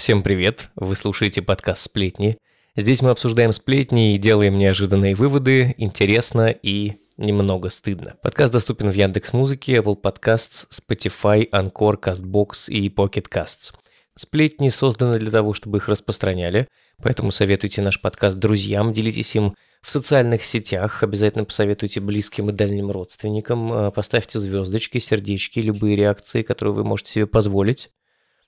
[0.00, 0.70] Всем привет!
[0.76, 2.38] Вы слушаете подкаст «Сплетни».
[2.74, 8.16] Здесь мы обсуждаем сплетни и делаем неожиданные выводы, интересно и немного стыдно.
[8.22, 13.74] Подкаст доступен в Яндекс Музыке, Apple Podcasts, Spotify, Anchor, CastBox и Pocket Casts.
[14.16, 16.66] Сплетни созданы для того, чтобы их распространяли,
[17.02, 22.90] поэтому советуйте наш подкаст друзьям, делитесь им в социальных сетях, обязательно посоветуйте близким и дальним
[22.90, 27.90] родственникам, э, поставьте звездочки, сердечки, любые реакции, которые вы можете себе позволить.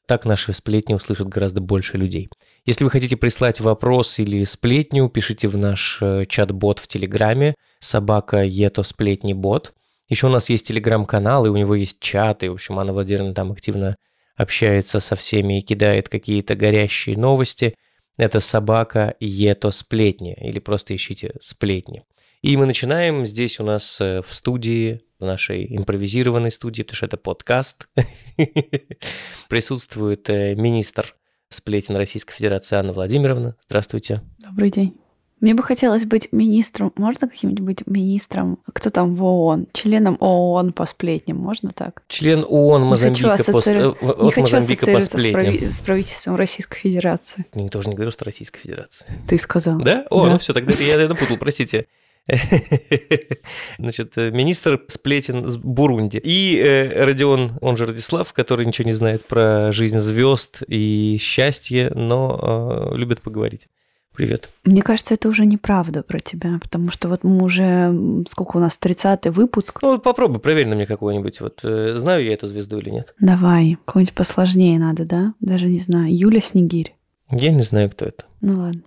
[0.06, 2.28] Так наши сплетни услышат гораздо больше людей.
[2.64, 8.42] Если вы хотите прислать вопрос или сплетню, пишите в наш э, чат-бот в Телеграме собака
[8.42, 9.72] ето сплетни бот.
[10.08, 12.50] Еще у нас есть телеграм-канал, и у него есть чаты.
[12.50, 13.96] В общем, Анна Владимировна там активно
[14.36, 17.74] общается со всеми и кидает какие-то горящие новости.
[18.18, 22.02] Это собака ето сплетни, или просто ищите сплетни.
[22.42, 27.06] И мы начинаем здесь у нас э, в студии в нашей импровизированной студии, потому что
[27.06, 27.88] это подкаст,
[29.48, 31.14] присутствует э, министр
[31.48, 33.56] сплетен Российской Федерации Анна Владимировна.
[33.66, 34.20] Здравствуйте.
[34.44, 34.96] Добрый день.
[35.40, 40.86] Мне бы хотелось быть министром, можно каким-нибудь министром, кто там в ООН, членом ООН по
[40.86, 42.02] сплетням, можно так?
[42.06, 45.32] Член ООН Мозамбика, не хочу, по, э, не хочу Мозамбика по сплетням.
[45.32, 45.72] С, прави...
[45.72, 47.44] с правительством Российской Федерации.
[47.54, 49.06] Никто же не говорил, что Российской Федерации.
[49.28, 49.80] Ты сказал.
[49.80, 50.06] Да?
[50.10, 50.30] О, да.
[50.30, 51.86] ну все, тогда я напутал, простите.
[53.78, 56.20] Значит, министр сплетен с Бурунди.
[56.22, 61.90] И э, Родион, он же Радислав, который ничего не знает про жизнь звезд и счастье,
[61.94, 63.68] но э, любит поговорить.
[64.14, 64.50] Привет.
[64.64, 68.78] Мне кажется, это уже неправда про тебя, потому что вот мы уже, сколько у нас,
[68.80, 69.78] 30-й выпуск.
[69.80, 71.40] Ну, попробуй, проверь на мне какой-нибудь.
[71.40, 73.14] Вот э, знаю я эту звезду или нет.
[73.20, 75.34] Давай, какой-нибудь посложнее надо, да?
[75.40, 76.14] Даже не знаю.
[76.14, 76.94] Юля Снегирь.
[77.32, 78.24] Я не знаю, кто это.
[78.42, 78.82] Ну ладно.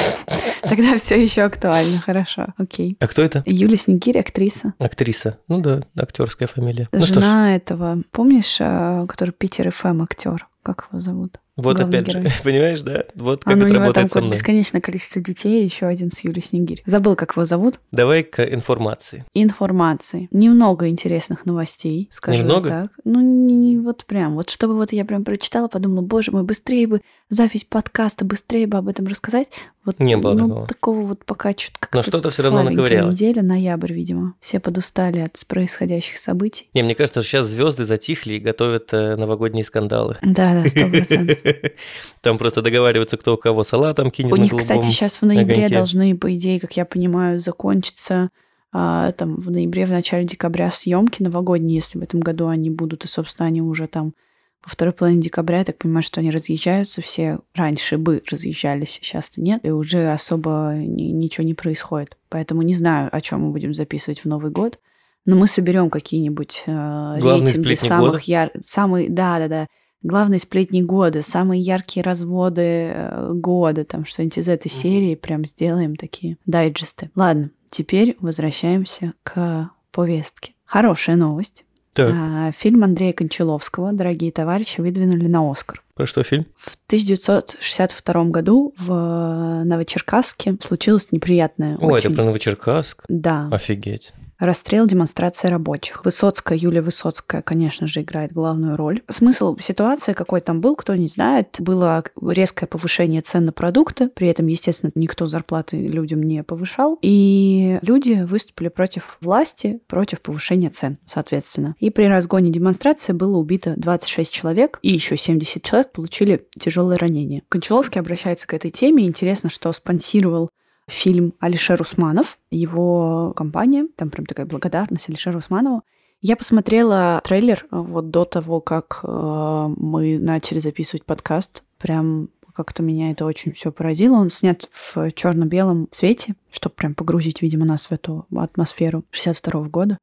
[0.62, 2.96] Тогда все еще актуально, хорошо, окей.
[3.00, 3.42] А кто это?
[3.46, 4.74] Юлия Снегирь, актриса.
[4.78, 5.38] Актриса.
[5.48, 6.88] Ну да, актерская фамилия.
[6.92, 10.46] Жена ну, этого, помнишь, э, который Питер ФМ актер?
[10.62, 11.38] Как его зовут?
[11.60, 12.24] Вот опять герой.
[12.24, 13.04] же, понимаешь, да?
[13.14, 14.32] Вот как а, ну, это работает со мной.
[14.32, 16.82] бесконечное количество детей, еще один с Юлей Снегирь.
[16.86, 17.80] Забыл, как его зовут.
[17.92, 19.24] Давай к информации.
[19.34, 20.28] Информации.
[20.30, 22.68] Немного интересных новостей, скажу Немного?
[22.68, 22.90] так.
[23.04, 24.34] Ну, не, не вот прям.
[24.34, 28.78] Вот чтобы вот я прям прочитала, подумала, боже мой, быстрее бы запись подкаста, быстрее бы
[28.78, 29.48] об этом рассказать.
[29.84, 30.66] Вот, Не было ну, такого.
[30.66, 33.10] такого вот пока что-то как Но что-то всё равно наковыряла.
[33.12, 34.34] неделя, ноябрь, видимо.
[34.40, 36.68] Все подустали от происходящих событий.
[36.74, 40.18] Не, мне кажется, что сейчас звезды затихли и готовят э, новогодние скандалы.
[40.22, 41.38] Да, да, сто процентов.
[42.20, 45.74] Там просто договариваются, кто у кого салатом кинет У них, кстати, сейчас в ноябре огоньке.
[45.74, 48.30] должны, по идее, как я понимаю, закончиться
[48.72, 53.04] а, там в ноябре, в начале декабря съемки новогодние, если в этом году они будут,
[53.04, 54.14] и, собственно, они уже там
[54.62, 59.40] во второй половине декабря, я так понимаю, что они разъезжаются, все раньше бы разъезжались, сейчас-то
[59.40, 62.16] нет, и уже особо ни- ничего не происходит.
[62.28, 64.78] Поэтому не знаю, о чем мы будем записывать в Новый год,
[65.24, 68.22] но мы соберем какие-нибудь э, рейтинги самых года?
[68.26, 68.50] яр...
[68.64, 69.66] самые, да, да, да,
[70.02, 72.62] главные сплетни года, самые яркие разводы
[72.94, 77.10] э, года, там что-нибудь из этой серии, прям сделаем такие дайджесты.
[77.14, 80.52] Ладно, теперь возвращаемся к повестке.
[80.64, 81.64] Хорошая новость.
[81.92, 85.82] Так, А, Фильм Андрея Кончаловского «Дорогие товарищи» выдвинули на Оскар.
[85.96, 86.46] про что фильм?
[86.56, 92.06] В 1962 году в Новочеркасске случилось неприятное О, очень.
[92.10, 93.04] это про Новочеркасск?
[93.08, 94.12] Да, Офигеть.
[94.40, 96.04] Расстрел демонстрации рабочих.
[96.04, 99.02] Высоцкая, Юлия Высоцкая, конечно же, играет главную роль.
[99.08, 104.28] Смысл ситуации, какой там был, кто не знает, было резкое повышение цен на продукты, при
[104.28, 110.98] этом, естественно, никто зарплаты людям не повышал, и люди выступили против власти, против повышения цен,
[111.06, 111.76] соответственно.
[111.78, 117.42] И при разгоне демонстрации было убито 26 человек, и еще 70 человек получили тяжелые ранения.
[117.48, 119.06] Кончаловский обращается к этой теме.
[119.06, 120.50] Интересно, что спонсировал
[120.90, 125.82] фильм Алишер Усманов, его компания, там прям такая благодарность Алишеру Усманову.
[126.20, 131.62] Я посмотрела трейлер э, вот до того, как э, мы начали записывать подкаст.
[131.78, 134.16] Прям как-то меня это очень все поразило.
[134.16, 139.98] Он снят в черно-белом цвете, чтобы прям погрузить, видимо, нас в эту атмосферу 62 года.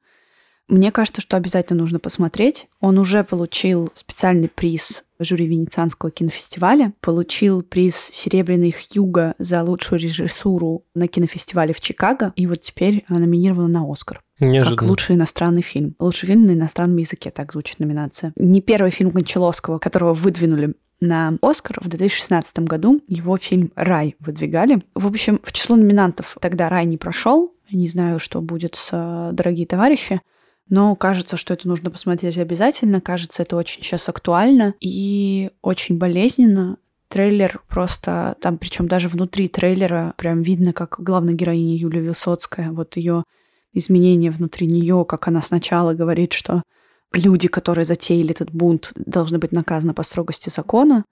[0.68, 2.68] Мне кажется, что обязательно нужно посмотреть.
[2.80, 10.86] Он уже получил специальный приз жюри Венецианского кинофестиваля, получил приз «Серебряный Хьюга» за лучшую режиссуру
[10.96, 14.22] на кинофестивале в Чикаго, и вот теперь номинирован на «Оскар».
[14.40, 14.78] Неожиданно.
[14.78, 15.96] Как лучший иностранный фильм.
[16.00, 18.34] Лучший фильм на иностранном языке, так звучит номинация.
[18.36, 23.02] Не первый фильм Кончаловского, которого выдвинули на Оскар в 2016 году.
[23.08, 24.82] Его фильм «Рай» выдвигали.
[24.96, 27.54] В общем, в число номинантов тогда «Рай» не прошел.
[27.72, 30.22] Не знаю, что будет с э, «Дорогие товарищи».
[30.70, 33.00] Но кажется, что это нужно посмотреть обязательно.
[33.02, 36.78] Кажется, это очень сейчас актуально и очень болезненно.
[37.08, 42.98] Трейлер просто там, причем даже внутри трейлера прям видно, как главная героиня Юлия Высоцкая, вот
[42.98, 43.24] ее
[43.72, 46.64] изменения внутри нее, как она сначала говорит, что
[47.14, 51.06] люди, которые затеяли этот бунт, должны быть наказаны по строгости закона,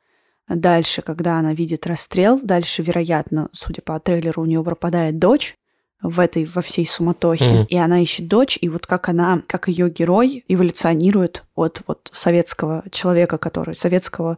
[0.47, 5.55] Дальше, когда она видит расстрел, дальше, вероятно, судя по трейлеру, у нее пропадает дочь
[6.09, 7.67] в этой во всей суматохе, mm-hmm.
[7.67, 12.83] и она ищет дочь, и вот как она, как ее герой эволюционирует от вот советского
[12.91, 14.37] человека, который советского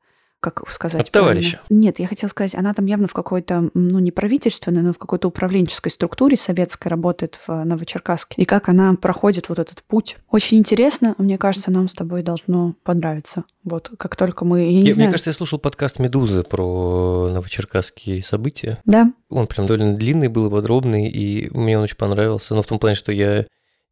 [0.52, 1.02] как сказать?
[1.02, 1.60] От товарища.
[1.68, 1.86] Правильно?
[1.86, 5.28] Нет, я хотела сказать, она там явно в какой-то, ну, не правительственной, но в какой-то
[5.28, 8.42] управленческой структуре советской работает в Новочеркасске.
[8.42, 10.18] И как она проходит вот этот путь.
[10.30, 11.16] Очень интересно.
[11.18, 13.44] Мне кажется, нам с тобой должно понравиться.
[13.64, 14.62] Вот, как только мы...
[14.62, 15.08] Я не я, знаю.
[15.08, 18.80] Мне кажется, я слушал подкаст «Медузы» про новочеркасские события.
[18.86, 19.12] Да.
[19.30, 22.56] Он прям довольно длинный был и подробный, и мне он очень понравился.
[22.56, 23.46] Но в том плане, что я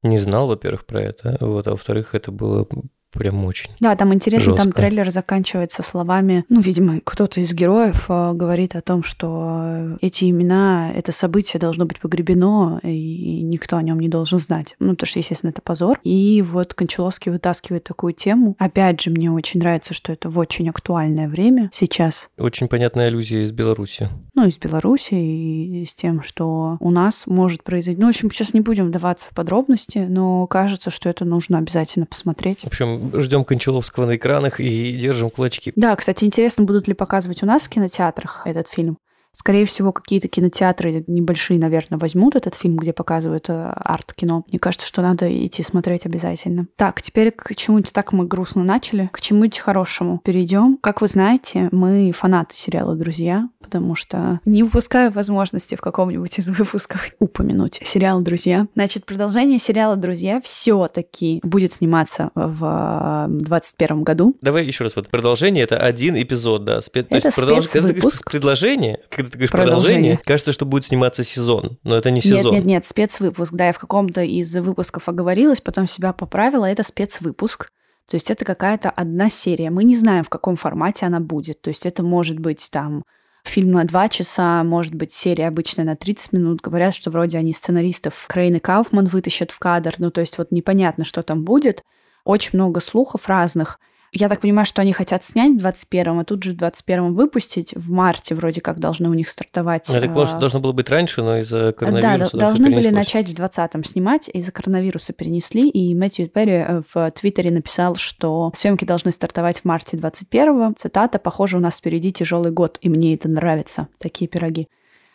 [0.03, 2.67] не знал, во-первых, про это, вот, а во-вторых, это было
[3.15, 3.71] прям очень.
[3.79, 4.63] Да, там интересно, жестко.
[4.63, 10.29] там трейлер заканчивается словами, ну, видимо, кто-то из героев э, говорит о том, что эти
[10.29, 14.75] имена, это событие должно быть погребено, и никто о нем не должен знать.
[14.79, 15.99] Ну, потому что, естественно, это позор.
[16.03, 18.55] И вот Кончаловский вытаскивает такую тему.
[18.59, 22.29] Опять же, мне очень нравится, что это в очень актуальное время сейчас.
[22.37, 24.09] Очень понятная аллюзия из Беларуси.
[24.33, 27.99] Ну, из Беларуси и с тем, что у нас может произойти.
[27.99, 32.05] Ну, в общем, сейчас не будем вдаваться в подробности, но кажется, что это нужно обязательно
[32.05, 32.61] посмотреть.
[32.61, 35.73] В общем, ждем Кончаловского на экранах и держим кулачки.
[35.75, 38.97] Да, кстати, интересно, будут ли показывать у нас в кинотеатрах этот фильм.
[39.35, 44.45] Скорее всего, какие-то кинотеатры небольшие, наверное, возьмут этот фильм, где показывают э, арт-кино.
[44.47, 46.67] Мне кажется, что надо идти смотреть обязательно.
[46.77, 50.77] Так, теперь к чему-нибудь так мы грустно начали, к чему-нибудь хорошему перейдем.
[50.81, 56.47] Как вы знаете, мы фанаты сериала «Друзья», потому что не упускаю возможности в каком-нибудь из
[56.47, 58.67] выпусков упомянуть сериал «Друзья».
[58.75, 64.37] Значит, продолжение сериала «Друзья» все таки будет сниматься в 2021 году.
[64.41, 64.95] Давай еще раз.
[64.95, 66.81] Вот продолжение— это один эпизод, да.
[66.81, 67.05] Спе...
[67.09, 68.23] Это спецвыпуск.
[68.23, 69.95] Когда предложение, когда ты говоришь продолжение.
[69.95, 72.45] продолжение, кажется, что будет сниматься сезон, но это не сезон.
[72.45, 73.53] Нет, нет, нет, спецвыпуск.
[73.53, 76.65] Да, я в каком-то из выпусков оговорилась, потом себя поправила.
[76.65, 77.69] Это спецвыпуск.
[78.09, 79.71] То есть это какая-то одна серия.
[79.71, 81.61] Мы не знаем, в каком формате она будет.
[81.61, 83.03] То есть это может быть там
[83.43, 86.61] фильм на два часа, может быть, серия обычная на 30 минут.
[86.61, 89.95] Говорят, что вроде они сценаристов Крейн и Кауфман вытащат в кадр.
[89.97, 91.83] Ну, то есть вот непонятно, что там будет.
[92.23, 93.79] Очень много слухов разных.
[94.17, 97.73] Я так понимаю, что они хотят снять в 21-м, а тут же в 21-м выпустить.
[97.75, 99.89] В марте вроде как должны у них стартовать.
[99.89, 102.89] Я так понял, что а, должно было быть раньше, но из-за коронавируса Да, должны были
[102.91, 108.53] начать в 20-м снимать, из-за коронавируса перенесли, и Мэтью Перри э, в Твиттере написал, что
[108.55, 110.73] съемки должны стартовать в марте 21-го.
[110.77, 114.69] Цитата, похоже, у нас впереди тяжелый год, и мне это нравится, такие пироги.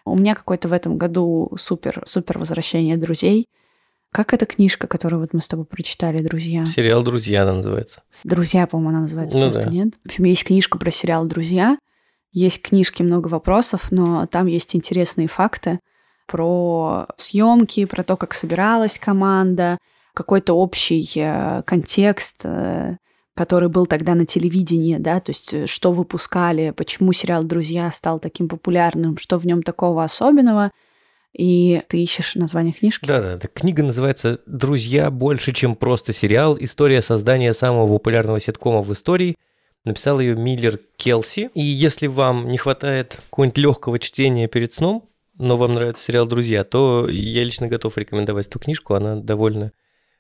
[0.05, 3.47] У меня какой-то в этом году супер, супер возвращение друзей.
[4.13, 6.67] Как эта книжка, которую вот мы с тобой прочитали, «Друзья»?
[6.67, 8.03] Сериал «Друзья» она называется.
[8.25, 9.71] «Друзья», по-моему, она называется ну, просто, да.
[9.71, 9.95] нет?
[10.03, 11.79] В общем, есть книжка про сериал «Друзья»,
[12.33, 15.79] есть книжки «Много вопросов», но там есть интересные факты
[16.27, 19.79] про съемки, про то, как собиралась команда,
[20.13, 22.97] какой-то общий э, контекст, э,
[23.37, 28.19] который был тогда на телевидении, да, то есть э, что выпускали, почему сериал «Друзья» стал
[28.19, 30.73] таким популярным, что в нем такого особенного–
[31.33, 33.07] и ты ищешь название книжки?
[33.07, 36.57] Да-да, книга называется «Друзья больше, чем просто сериал.
[36.59, 39.37] История создания самого популярного ситкома в истории».
[39.85, 41.51] Написал ее Миллер Келси.
[41.55, 46.65] И если вам не хватает какого-нибудь легкого чтения перед сном, но вам нравится сериал «Друзья»,
[46.65, 48.95] то я лично готов рекомендовать эту книжку.
[48.95, 49.73] Она довольно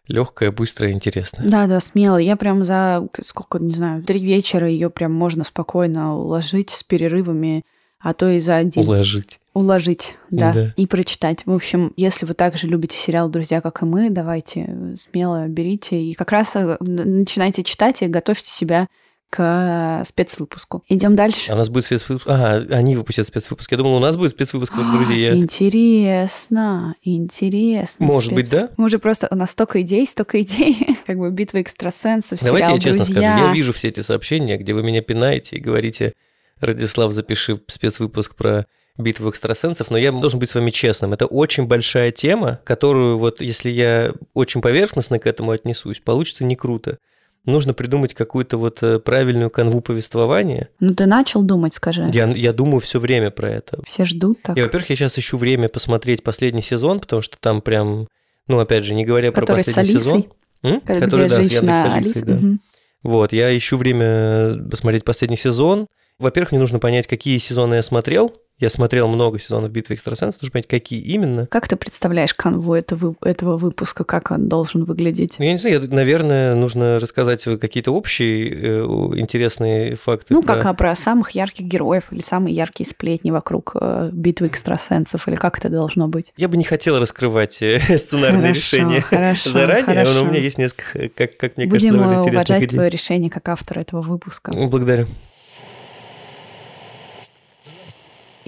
[0.08, 1.46] легкая, быстрая, интересная.
[1.46, 2.16] Да, да, смело.
[2.16, 7.64] Я прям за сколько, не знаю, три вечера ее прям можно спокойно уложить с перерывами,
[8.00, 8.82] а то и за один.
[8.82, 9.38] Уложить.
[9.52, 11.44] Уложить, да, да, и прочитать.
[11.44, 16.14] В общем, если вы также любите сериал «Друзья», как и мы, давайте смело берите и
[16.14, 18.86] как раз э, начинайте читать и готовьте себя
[19.28, 20.82] к спецвыпуску.
[20.88, 21.50] Идем дальше.
[21.52, 22.26] А у нас будет спецвыпуск.
[22.28, 23.70] Ага, они выпустят спецвыпуск.
[23.70, 25.34] Я думал, у нас будет спецвыпуск, друзья.
[25.34, 28.06] Интересно, интересно.
[28.06, 28.36] Может спец...
[28.36, 28.70] быть, да?
[28.76, 32.40] Мы уже просто у нас столько идей, столько идей, как бы битва экстрасенсов.
[32.42, 33.32] Давайте я честно друзья.
[33.32, 36.12] скажу, я вижу все эти сообщения, где вы меня пинаете и говорите,
[36.60, 38.66] Радислав, запиши спецвыпуск про
[38.98, 41.12] битву экстрасенсов, но я должен быть с вами честным.
[41.12, 46.56] Это очень большая тема, которую вот если я очень поверхностно к этому отнесусь, получится не
[46.56, 46.98] круто.
[47.46, 50.68] Нужно придумать какую-то вот э, правильную канву повествования.
[50.78, 52.10] Ну ты начал думать, скажи.
[52.12, 53.80] Я, я думаю все время про это.
[53.86, 54.58] Все ждут так.
[54.58, 58.08] И, во-первых, я сейчас ищу время посмотреть последний сезон, потому что там прям,
[58.46, 60.26] ну опять же, не говоря Который про последний сезон.
[60.62, 60.80] М?
[60.82, 62.34] Который, да, с Яндекс Алисой, да.
[62.34, 62.58] Угу.
[63.04, 65.86] Вот, я ищу время посмотреть последний сезон.
[66.20, 68.32] Во-первых, мне нужно понять, какие сезоны я смотрел.
[68.58, 71.46] Я смотрел много сезонов «Битвы экстрасенсов», нужно понять, какие именно.
[71.46, 75.36] Как ты представляешь канву этого, этого выпуска, как он должен выглядеть?
[75.38, 78.82] Ну, я не знаю, наверное, нужно рассказать какие-то общие э,
[79.16, 80.34] интересные факты.
[80.34, 80.56] Ну, про...
[80.56, 85.36] как а, про самых ярких героев или самые яркие сплетни вокруг э, «Битвы экстрасенсов», или
[85.36, 86.34] как это должно быть?
[86.36, 90.12] Я бы не хотел раскрывать э, сценарные хорошо, решения хорошо, заранее, хорошо.
[90.12, 92.76] но у меня есть несколько, как, как мне Будем кажется, довольно интересных уважать идей.
[92.76, 94.52] твое решение как автора этого выпуска.
[94.52, 95.06] Благодарю.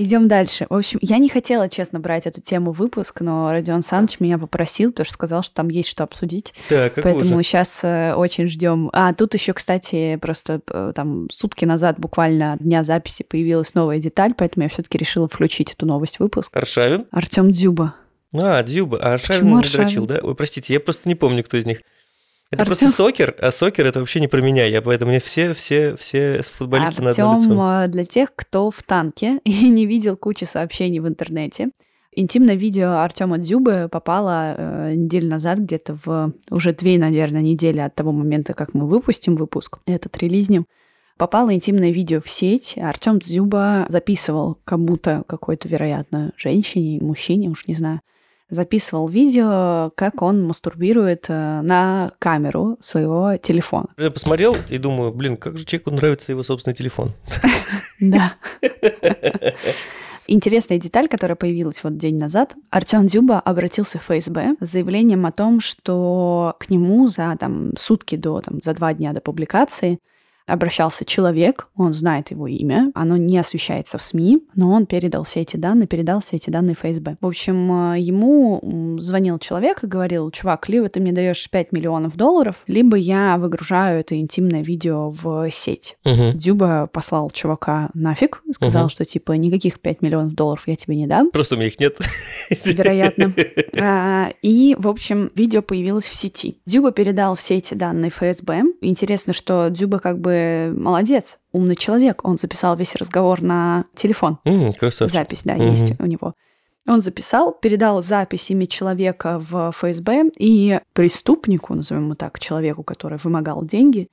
[0.02, 0.66] Идем дальше.
[0.68, 4.37] В общем, я не хотела, честно, брать эту тему в выпуск, но Родион Саныч меня
[4.37, 6.54] попросил, потому что сказал, что там есть что обсудить.
[6.68, 7.42] Так, как Поэтому же?
[7.44, 8.90] сейчас э, очень ждем.
[8.92, 14.35] А тут еще, кстати, просто э, там сутки назад, буквально дня записи, появилась новая деталь,
[14.37, 16.56] поэтому я все-таки решила включить эту новость в выпуск.
[16.56, 17.06] Аршавин?
[17.12, 17.94] Артем Дзюба.
[18.35, 18.99] А, Дзюба.
[19.00, 19.87] А Аршавин Почему Аршавин?
[19.87, 20.18] дрочил, да?
[20.21, 21.82] Ой, простите, я просто не помню, кто из них.
[22.52, 22.76] Это Артём?
[22.76, 26.42] просто сокер, а сокер это вообще не про меня, я поэтому мне все, все, все
[26.42, 27.85] футболисты на одно лицо.
[27.85, 31.71] э, для тех, кто в танке и не видел кучи сообщений в интернете.
[32.14, 37.94] Интимное видео Артема Дзюбы попало э, неделю назад, где-то в уже две, наверное, недели от
[37.94, 40.66] того момента, как мы выпустим выпуск, этот релизнем.
[41.16, 42.76] Попало интимное видео в сеть.
[42.76, 48.02] Артем Дзюба записывал кому-то, какой-то, вероятно, женщине, мужчине, уж не знаю,
[48.52, 53.88] записывал видео, как он мастурбирует э, на камеру своего телефона.
[53.97, 57.12] Я посмотрел и думаю, блин, как же человеку нравится его собственный телефон.
[58.00, 58.35] Да.
[60.26, 62.54] Интересная деталь, которая появилась вот день назад.
[62.71, 68.16] Артем Дзюба обратился в ФСБ с заявлением о том, что к нему за там, сутки
[68.16, 69.99] до, там, за два дня до публикации
[70.52, 75.40] обращался человек, он знает его имя, оно не освещается в СМИ, но он передал все
[75.40, 77.16] эти данные, передал все эти данные ФСБ.
[77.21, 82.16] В общем, э, ему звонил человек и говорил, чувак, либо ты мне даешь 5 миллионов
[82.16, 85.97] долларов, либо я выгружаю это интимное видео в сеть.
[86.04, 86.37] Мгм.
[86.37, 88.90] Дзюба послал чувака нафиг, сказал, Мгм.
[88.90, 91.30] что типа никаких 5 миллионов долларов я тебе не дам.
[91.30, 91.97] Просто у меня их нет.
[92.64, 93.32] Вероятно.
[93.80, 96.59] А, И, в общем, видео появилось в сети.
[96.66, 98.62] Дзюба передал все эти данные ФСБ.
[98.80, 100.41] Интересно, что Дзюба как бы
[100.76, 102.25] молодец, умный человек.
[102.25, 104.38] Он записал весь разговор на телефон.
[104.44, 105.12] М, Красавчик.
[105.12, 105.70] Запись, да, Мгм.
[105.70, 106.34] есть у него.
[106.88, 113.18] Он записал, передал запись имя человека в ФСБ, и преступнику, назовем его так, человеку, который
[113.22, 114.08] вымогал деньги,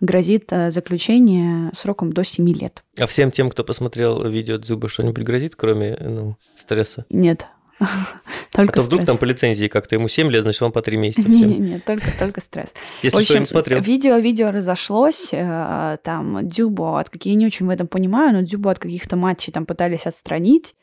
[0.00, 2.84] грозит э, заключение сроком до 7 лет.
[3.00, 7.06] А всем тем, кто посмотрел видео Дзюба, что-нибудь грозит, кроме ну, стресса?
[7.10, 7.46] Нет.
[8.54, 9.06] А Только то вдруг стресс.
[9.06, 11.48] там по лицензии как-то ему 7 лет, значит, вам по 3 месяца всем.
[11.48, 12.74] Не-не-не, только, только стресс.
[13.02, 13.80] Если В что, я общем, не смотрел.
[13.80, 18.42] видео, видео разошлось, э, там Дзюбу, от каких я не очень в этом понимаю, но
[18.42, 20.74] Дзюбу от каких-то матчей там пытались отстранить.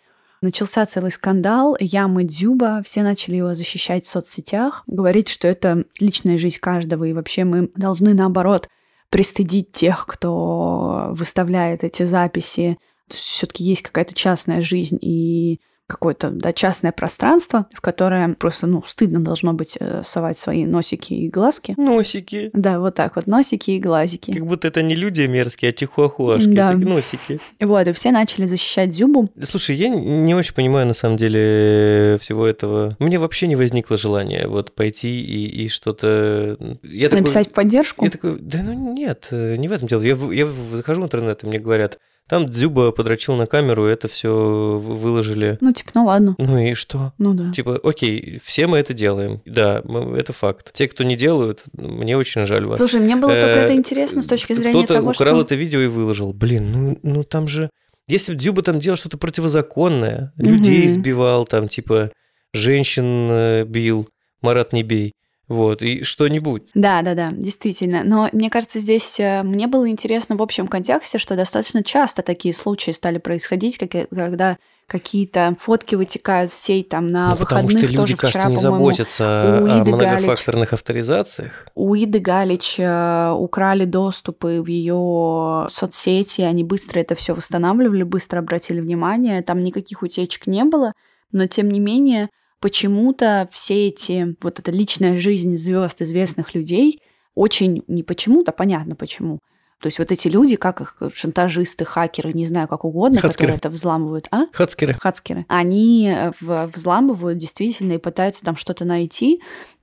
[0.42, 6.40] Начался целый скандал, ямы Дзюба, все начали его защищать в соцсетях, говорить, что это личная
[6.40, 8.68] жизнь каждого, и вообще мы должны, наоборот,
[9.10, 12.78] пристыдить тех, кто выставляет эти записи.
[13.10, 15.60] Все-таки есть какая-то частная жизнь и
[15.90, 21.14] какое-то да, частное пространство, в которое просто, ну, стыдно должно быть э, совать свои носики
[21.14, 21.74] и глазки.
[21.78, 22.52] Носики.
[22.54, 24.32] Да, вот так вот, носики и глазики.
[24.32, 26.48] Как будто это не люди мерзкие, а чихуахуашки.
[26.48, 26.74] Да.
[26.74, 27.40] Это носики.
[27.60, 29.32] Вот, и все начали защищать Дзюбу.
[29.42, 32.96] Слушай, я не очень понимаю на самом деле всего этого.
[33.00, 36.56] Меня вообще не возникло желания вот пойти и, и что-то...
[36.84, 38.06] Я такой- Написать в поддержку.
[38.06, 40.02] Я такой, да ну нет, э, не в этом дело.
[40.02, 41.98] Я, я захожу в интернет, и мне говорят,
[42.30, 44.32] там Дзюба подрочил на камеру, это все
[44.80, 45.58] выложили.
[45.62, 46.36] Ну, типа, ну ладно.
[46.38, 47.12] Ну и что?
[47.18, 47.52] Ну да.
[47.52, 49.42] Типа, окей, все мы это делаем.
[49.46, 50.72] Да, мы- это факт.
[50.74, 52.78] Те, кто не делают, мне очень жаль вас.
[52.78, 55.42] Слушай, мне было только Э, это интересно с точки зрения Кто-то того, украл что...
[55.42, 56.32] это видео и выложил.
[56.32, 57.72] Блин, ну, ну там же...
[58.08, 62.12] Если бы Дзюба там делал что-то противозаконное, людей избивал, там, типа,
[62.54, 64.08] женщин э, бил,
[64.42, 65.14] Марат не бей,
[65.50, 66.64] вот, и что-нибудь.
[66.76, 68.04] Да, да, да, действительно.
[68.06, 72.54] Но мне кажется, здесь э, мне было интересно в общем контексте, что достаточно часто такие
[72.54, 77.72] случаи стали происходить, как- когда какие-то фотки вытекают в сеть там на Ну, потому выходных
[77.72, 79.96] что тоже люди, кажется, вчера, не заботятся о Иды Галич.
[79.96, 81.68] многофакторных авторизациях.
[81.76, 88.40] У Иды Галич э, украли доступы в ее соцсети, они быстро это все восстанавливали, быстро
[88.40, 90.94] обратили внимание, там никаких утечек не было,
[91.32, 92.30] но тем не менее
[92.60, 97.02] почему-то все эти, вот эта личная жизнь звезд, известных людей,
[97.36, 99.40] очень, не почему-то, понятно почему,
[99.82, 103.34] то есть вот эти люди, как их шантажисты, хакеры, не знаю, как угодно, Хацкеры.
[103.34, 104.46] которые это взламывают, а?
[104.52, 104.94] Хацкеры.
[105.00, 109.42] хацкеры, они э, взламывают действительно и пытаются там что-то найти.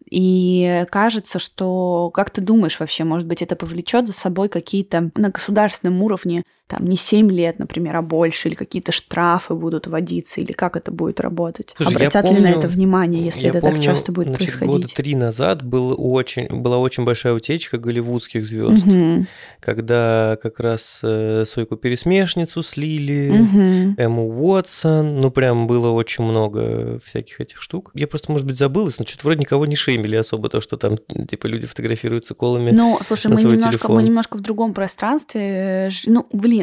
[0.08, 5.30] И кажется, что, как ты думаешь вообще, может быть, это повлечет за собой какие-то на
[5.30, 10.52] государственном уровне, там, не 7 лет, например, а больше, или какие-то штрафы будут вводиться, или
[10.52, 11.72] как это будет работать?
[11.76, 14.58] Слушай, Обратят ли на помню- это внимание, если это помню, так часто будет значит, года
[14.66, 14.94] происходить?
[14.94, 19.26] три назад был очень, была очень большая утечка голливудских звезд, Мгм.
[19.60, 23.94] когда как раз э, Сойку Пересмешницу слили, Мгм.
[23.98, 27.90] Эмму Уотсон, ну прям было очень много всяких этих штук.
[27.94, 30.96] Я просто, может быть, забылась, но что-то вроде никого не шеймили особо, то, что там
[31.28, 32.70] типа люди фотографируются колами.
[32.72, 34.04] Ну, слушай, мы немножко, мы телефон.
[34.04, 35.40] немножко в другом пространстве.
[35.86, 36.55] э, Ну, блин,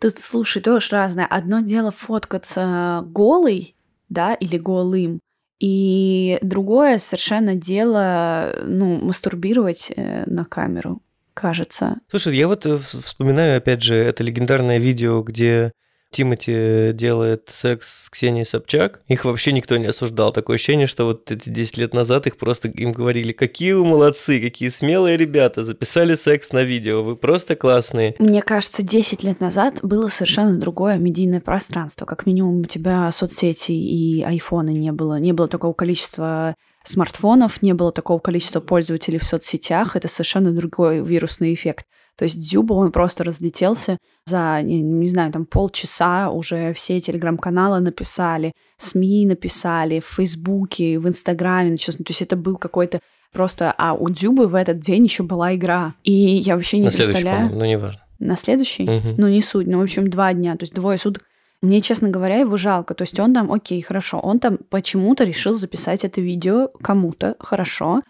[0.00, 1.26] тут, слушай, тоже разное.
[1.26, 3.74] Одно дело фоткаться голый,
[4.08, 5.20] да, или голым,
[5.58, 11.02] и другое совершенно дело, ну, мастурбировать э, на камеру,
[11.34, 11.96] кажется.
[12.10, 15.72] Слушай, я вот э, вс- вспоминаю, опять же, это легендарное видео, где
[16.10, 20.32] Тимати делает секс с Ксенией Собчак, их вообще никто не осуждал.
[20.32, 24.40] Такое ощущение, что вот эти 10 лет назад их просто им говорили, какие вы молодцы,
[24.40, 28.14] какие смелые ребята, записали секс на видео, вы просто классные.
[28.18, 32.06] Мне кажется, 10 лет назад было совершенно другое медийное пространство.
[32.06, 37.74] Как минимум у тебя соцсети и айфоны не было, не было такого количества смартфонов, не
[37.74, 41.86] было такого количества пользователей в соцсетях, это совершенно другой вирусный эффект.
[42.16, 47.80] То есть Дзюба, он просто разлетелся за, не, не знаю, там полчаса уже все телеграм-каналы
[47.80, 51.96] написали, СМИ написали, в Фейсбуке, в Инстаграме началось.
[51.96, 53.00] То есть это был какой-то
[53.32, 53.74] просто...
[53.76, 55.94] А у Дзюбы в этот день еще была игра.
[56.04, 57.50] И я вообще не На представляю...
[57.54, 58.00] ну неважно.
[58.18, 58.84] На следующий?
[58.84, 59.16] Мгм.
[59.18, 59.66] Ну, не суть.
[59.66, 61.22] Ну, в общем, два дня, то есть двое суток.
[61.62, 62.94] Мне, честно говоря, его жалко.
[62.94, 68.02] То есть он там, окей, хорошо, он там почему-то решил записать это видео кому-то, хорошо.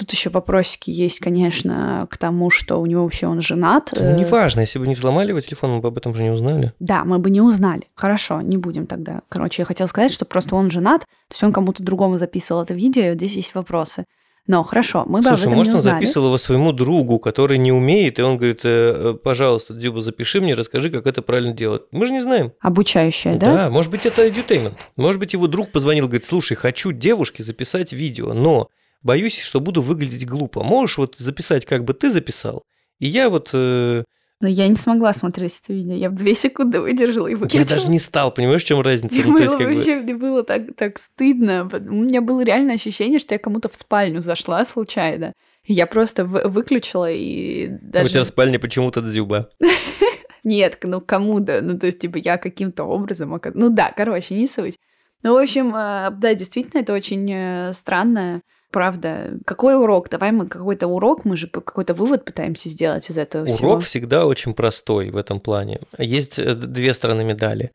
[0.00, 3.92] Тут еще вопросики есть, конечно, к тому, что у него вообще он женат.
[3.94, 6.72] Ну, неважно, если бы не взломали его телефон, мы бы об этом же не узнали.
[6.80, 7.82] Да, мы бы не узнали.
[7.94, 9.20] Хорошо, не будем тогда.
[9.28, 12.72] Короче, я хотела сказать, что просто он женат, то есть он кому-то другому записывал это
[12.72, 14.06] видео, и вот здесь есть вопросы.
[14.46, 15.94] Но хорошо, мы бы об Слушай, этом может, не он узнали.
[15.96, 20.40] записывал его своему другу, который не умеет, и он говорит, «Э, э, пожалуйста, Дзюба, запиши
[20.40, 21.82] мне, расскажи, как это правильно делать.
[21.92, 22.54] Мы же не знаем.
[22.60, 23.68] Обучающая, да?
[23.68, 24.72] может быть, это edutainment.
[24.96, 28.70] Может быть, его друг позвонил, говорит, слушай, хочу девушке записать видео, но
[29.02, 30.62] боюсь, что буду выглядеть глупо.
[30.62, 32.64] Можешь вот записать, как бы ты записал,
[32.98, 33.50] и я вот...
[33.54, 34.04] э,
[34.40, 35.94] Но я не смогла смотреть это видео.
[35.94, 37.60] Я бы две секунды выдержала и выключила.
[37.62, 39.14] я даже не стал, понимаешь, в чем разница?
[39.14, 41.68] Мне Ну, было есть, как бы- вообще, мне было так, так стыдно.
[41.72, 45.32] У меня было реально ощущение, что я кому-то в спальню зашла случайно.
[45.66, 48.06] Я просто вы- выключила и даже...
[48.06, 49.50] У тебя в спальне почему-то Дзюба.
[50.44, 53.38] Нет, ну кому-то, ну то есть типа я каким-то образом...
[53.54, 54.76] Ну да, короче, не суть.
[55.22, 58.40] Ну, в общем, э, да, действительно, это очень э, странно.
[58.70, 59.38] Правда.
[59.44, 60.08] Какой урок?
[60.08, 63.70] Давай мы какой-то урок, мы же какой-то вывод пытаемся сделать из этого всего.
[63.70, 65.80] Урок всегда очень простой в этом плане.
[65.98, 67.72] Есть э, две стороны медали.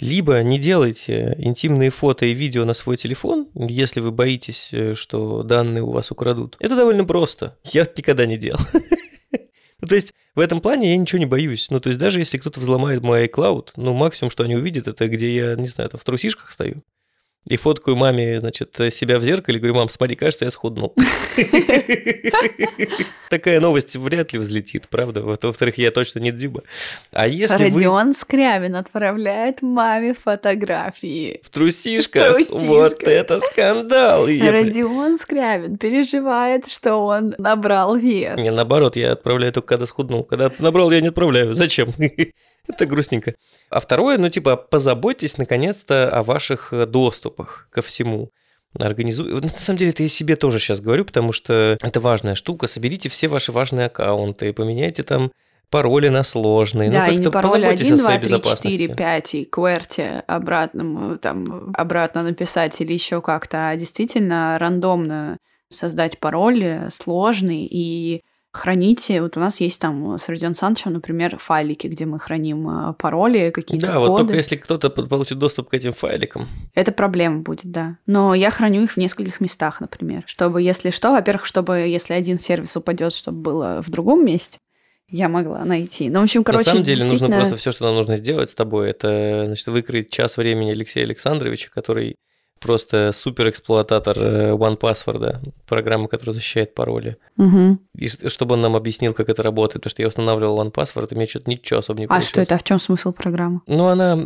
[0.00, 5.42] Либо не делайте интимные фото и видео на свой телефон, если вы боитесь, э, что
[5.42, 6.56] данные у вас украдут.
[6.60, 7.58] Это довольно просто.
[7.64, 8.60] Я никогда не делал.
[9.80, 11.68] Ну, то есть в этом плане я ничего не боюсь.
[11.70, 15.06] Ну, то есть даже если кто-то взломает мой iCloud, ну, максимум, что они увидят, это
[15.06, 16.82] где я, не знаю, там в трусишках стою.
[17.48, 20.94] И фоткаю маме, значит, себя в зеркале, говорю, мам, смотри, кажется, я схуднул.
[23.30, 25.22] Такая новость вряд ли взлетит, правда?
[25.22, 26.62] Во- Во-вторых, я точно не Дзюба.
[27.10, 31.40] А если Родион Скрябин отправляет маме фотографии.
[31.42, 34.26] в трусишках, вот это скандал.
[34.26, 38.38] Родион Скрябин переживает, что он набрал вес.
[38.38, 40.24] Не, наоборот, я отправляю только когда схуднул.
[40.24, 41.54] Когда набрал, я не отправляю.
[41.54, 41.94] Зачем?
[42.68, 43.34] Это грустненько.
[43.70, 48.30] А второе, ну, типа, позаботьтесь наконец-то о ваших э, доступах ко всему.
[48.78, 49.40] Организуй.
[49.40, 52.66] На самом деле, это я себе тоже сейчас говорю, потому что это важная штука.
[52.66, 55.32] Соберите все ваши важные аккаунты, поменяйте там
[55.70, 56.90] пароли на сложные.
[56.90, 58.94] Да, ну, и не пароли позаботьтесь 1, о 2, своей 3, 4, безопасности.
[58.94, 65.38] 5 и QWERTY обратно, там, обратно написать или еще как-то, а действительно рандомно
[65.70, 68.22] создать пароль сложный и
[68.58, 69.22] храните.
[69.22, 73.50] Вот у нас есть там с Родион Санычем, например, файлики, где мы храним э, пароли,
[73.50, 74.22] какие-то Да, вот коды.
[74.24, 76.46] только если кто-то получит доступ к этим файликам.
[76.74, 77.96] Это проблема будет, да.
[78.06, 82.38] Но я храню их в нескольких местах, например, чтобы, если что, во-первых, чтобы, если один
[82.38, 84.58] сервис упадет, чтобы было в другом месте,
[85.10, 86.10] я могла найти.
[86.10, 88.50] Ну, в общем, короче, На самом деле нужно действительно- просто все, что нам нужно сделать
[88.50, 92.16] с тобой, это значит, выкроить час времени Алексея Александровича, который
[92.58, 97.16] просто супер эксплуататор э, OnePassword, программы, которая защищает пароли.
[97.36, 97.80] Мгм.
[97.96, 101.26] И чтобы он нам объяснил, как это работает, потому что я устанавливал OnePassword, и мне
[101.26, 102.28] что-то ничего особо не А получилось.
[102.28, 102.54] что это?
[102.54, 103.60] А в чем смысл программы?
[103.66, 104.16] Ну, она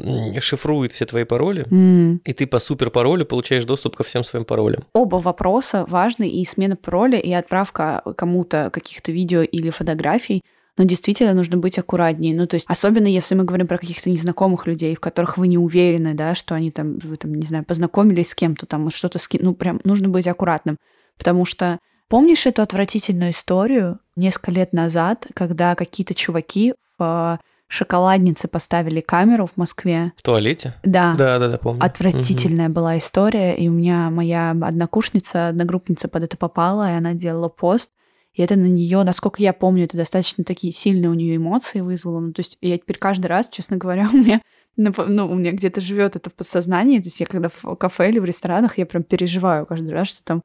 [0.41, 2.21] шифрует все твои пароли, М.
[2.25, 4.83] и ты по супер паролю получаешь доступ ко всем своим паролям.
[4.95, 10.43] Оба вопроса важны, и смена пароля, и отправка кому-то каких-то видео или фотографий,
[10.79, 12.35] но действительно нужно быть аккуратнее.
[12.35, 15.59] Ну, то есть, особенно если мы говорим про каких-то незнакомых людей, в которых вы не
[15.59, 19.39] уверены, да, что они там, вы там, не знаю, познакомились с кем-то, там, что-то ски...
[19.41, 20.77] Ну, прям нужно быть аккуратным.
[21.19, 29.01] Потому что помнишь эту отвратительную историю несколько лет назад, когда какие-то чуваки в шоколаднице поставили
[29.01, 30.13] камеру в Москве?
[30.17, 30.75] В туалете?
[30.85, 31.15] Да.
[31.17, 31.83] Да, да, да, помню.
[31.85, 37.49] Отвратительная была история, и у меня моя однокурсница, одногруппница под это попала, и она делала
[37.49, 37.91] пост,
[38.35, 42.21] и это на нее, насколько я помню, это достаточно такие сильные у нее эмоции вызвало.
[42.21, 44.41] Ну, то есть я теперь каждый раз, честно говоря, у меня,
[44.77, 44.93] ну,
[45.31, 46.99] у меня где-то живет это в подсознании.
[46.99, 50.25] То есть я когда в кафе или в ресторанах, я прям переживаю каждый раз, что
[50.25, 50.43] там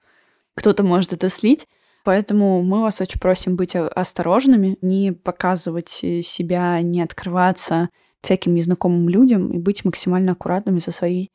[0.56, 1.65] кто-то может это слить.
[2.04, 7.89] Поэтому мы вас очень просим быть осторожными, не показывать э, себя, не открываться
[8.21, 11.30] всяким незнакомым людям и быть максимально аккуратными со своей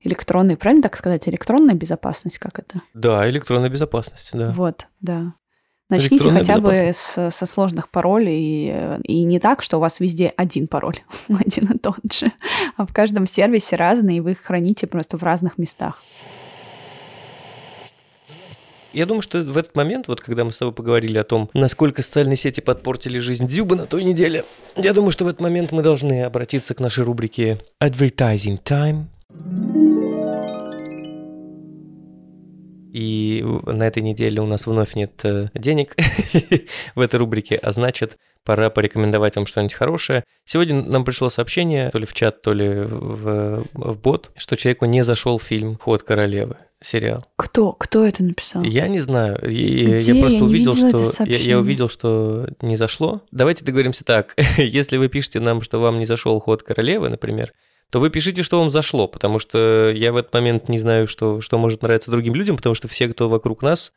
[0.00, 2.82] электронной, правильно так сказать, электронная безопасность, как это?
[2.92, 4.50] Да, электронная безопасность, да.
[4.52, 5.34] Вот, да.
[5.90, 10.32] Начните хотя бы с, со сложных паролей, и, и не так, что у вас везде
[10.36, 12.32] один пароль, один и тот же,
[12.76, 16.02] а в каждом сервисе разный, и вы их храните просто в разных местах.
[18.94, 22.00] Я думаю, что в этот момент, вот когда мы с тобой поговорили о том, насколько
[22.00, 24.44] социальные сети подпортили жизнь Дзюба на той неделе,
[24.76, 29.06] я думаю, что в этот момент мы должны обратиться к нашей рубрике Advertising Time.
[32.94, 35.96] И на этой неделе у нас вновь нет э, денег
[36.94, 40.22] в этой рубрике, а значит, пора порекомендовать вам что-нибудь хорошее.
[40.44, 44.84] Сегодня нам пришло сообщение, то ли в чат, то ли в, в бот, что человеку
[44.84, 47.24] не зашел фильм «Ход королевы» сериал.
[47.34, 47.72] Кто?
[47.72, 48.62] Кто это написал?
[48.62, 49.40] Я не знаю.
[49.42, 53.22] Я, я просто я увидел, что я, я увидел, что не зашло.
[53.32, 54.36] Давайте договоримся так.
[54.56, 57.52] Если вы пишете нам, что вам не зашел ход королевы, например,
[57.90, 61.40] то вы пишите, что вам зашло, потому что я в этот момент не знаю, что,
[61.40, 63.92] что может нравиться другим людям, потому что все, кто вокруг нас,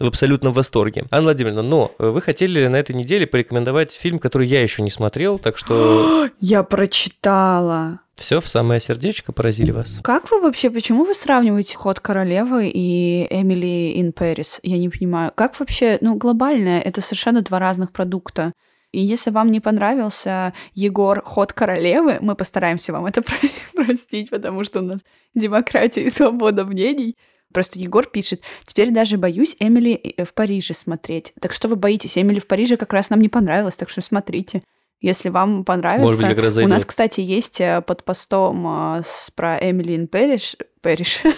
[0.00, 1.04] в абсолютном восторге.
[1.10, 5.38] Анна Владимировна, но вы хотели на этой неделе порекомендовать фильм, который я еще не смотрел,
[5.38, 6.28] так что...
[6.40, 8.00] Я прочитала.
[8.16, 9.98] Все в самое сердечко поразили вас.
[10.02, 14.58] Как вы вообще, почему вы сравниваете «Ход королевы» и «Эмили in Paris»?
[14.62, 15.32] Я не понимаю.
[15.34, 18.52] Как вообще, ну, глобально, это совершенно два разных продукта.
[18.92, 23.22] И если вам не понравился Егор «Ход королевы», мы постараемся вам это
[23.74, 25.00] простить, потому что у нас
[25.34, 27.16] демократия и свобода мнений.
[27.52, 31.32] Просто Егор пишет, теперь даже боюсь Эмили э, в Париже смотреть.
[31.40, 32.16] Так что вы боитесь?
[32.16, 34.62] Эмили в Париже как раз нам не понравилось, так что смотрите.
[35.00, 36.04] Если вам понравится.
[36.04, 39.96] Может быть, как раз У нас, кстати, есть э, под постом э, с, про Эмили
[39.96, 40.56] in Париж.
[40.80, 41.22] Париж.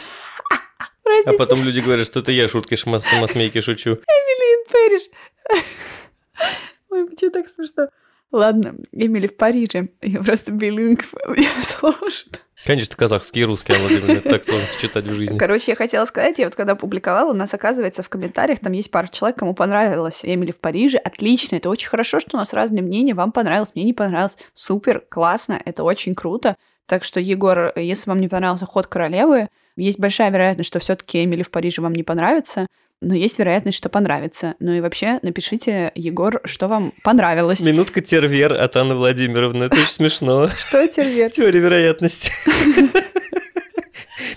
[1.26, 3.90] А потом люди говорят, что это я шутки самосмейки шучу.
[3.90, 5.02] Эмили in Париж.
[6.92, 7.88] Ой, почему так смешно?
[8.30, 9.88] Ладно, Эмили в Париже.
[10.02, 12.38] Я просто билинг, мне сложно.
[12.64, 15.36] Конечно, казахский и русский, Владимир, это так сложно сочетать в жизни.
[15.36, 18.90] Короче, я хотела сказать, я вот когда публиковала, у нас, оказывается, в комментариях там есть
[18.90, 20.98] пара человек, кому понравилось Эмили в Париже.
[20.98, 23.14] Отлично, это очень хорошо, что у нас разные мнения.
[23.14, 24.38] Вам понравилось, мне не понравилось.
[24.52, 26.56] Супер, классно, это очень круто.
[26.86, 31.42] Так что, Егор, если вам не понравился ход королевы, есть большая вероятность, что все-таки Эмили
[31.42, 32.66] в Париже вам не понравится
[33.02, 34.54] но есть вероятность, что понравится.
[34.60, 37.60] Ну и вообще напишите, Егор, что вам понравилось.
[37.60, 39.64] Минутка тервер от Анны Владимировны.
[39.64, 40.48] Это очень смешно.
[40.56, 41.30] Что тервер?
[41.30, 42.32] Теория вероятности.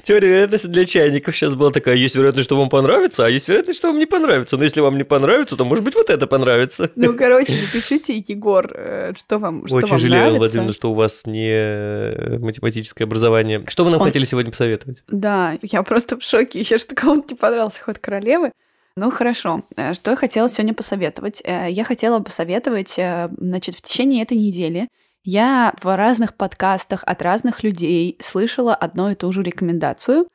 [0.05, 3.79] Теория вероятности для чайников сейчас была такая, есть вероятность, что вам понравится, а есть вероятность,
[3.79, 4.55] что вам не понравится.
[4.55, 6.91] Но если вам не понравится, то, может быть, вот это понравится.
[6.95, 10.37] Ну, короче, напишите, Егор, э, что вам что Очень вам жалею, нравится.
[10.37, 13.63] Владимир, что у вас не э, математическое образование.
[13.67, 14.07] Что вы нам Он...
[14.07, 15.01] хотели сегодня посоветовать?
[15.07, 16.59] Да, я просто в шоке.
[16.59, 18.51] Еще что кому-то не понравился ход королевы.
[18.95, 21.41] Ну хорошо, э, что я хотела сегодня посоветовать?
[21.43, 22.99] Я хотела посоветовать,
[23.39, 24.87] значит, в течение этой недели
[25.25, 30.27] я в разных подкастах от разных людей слышала одну и ту же рекомендацию.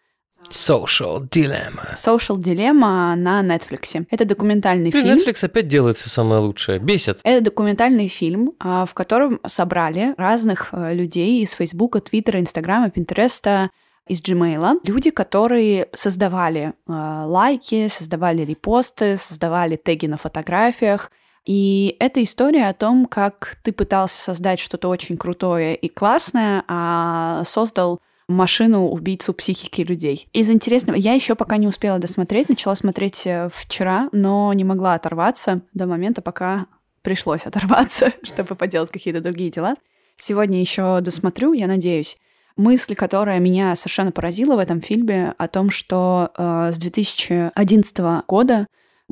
[0.49, 1.95] Social Dilemma.
[1.95, 4.05] Social Dilemma на Netflix.
[4.11, 5.17] Это документальный фильм.
[5.17, 6.79] Netflix опять делает все самое лучшее.
[6.79, 7.21] Бесит.
[7.23, 13.71] Это документальный фильм, а, в котором собрали разных э, людей из Фейсбука, Твиттера, Инстаграма, Пинтереста,
[14.09, 14.81] из Gmail.
[14.85, 16.93] Люди, которые создавали э,
[17.27, 21.13] лайки, создавали репосты, создавали теги на фотографиях,
[21.47, 27.43] и это история о том, как ты пытался создать что-то очень крутое и классное, а
[27.45, 30.29] создал машину убийцу психики людей.
[30.33, 34.95] Из интересного, я еще пока не успела досмотреть, начала смотреть э, вчера, но не могла
[34.95, 36.67] оторваться до момента, пока
[37.03, 39.75] пришлось оторваться, чтобы поделать какие-то другие дела.
[40.17, 42.19] Сегодня еще досмотрю, я надеюсь.
[42.57, 47.99] Мысль, которая меня совершенно поразила в этом фильме, о том, что э, с 2011
[48.29, 48.67] года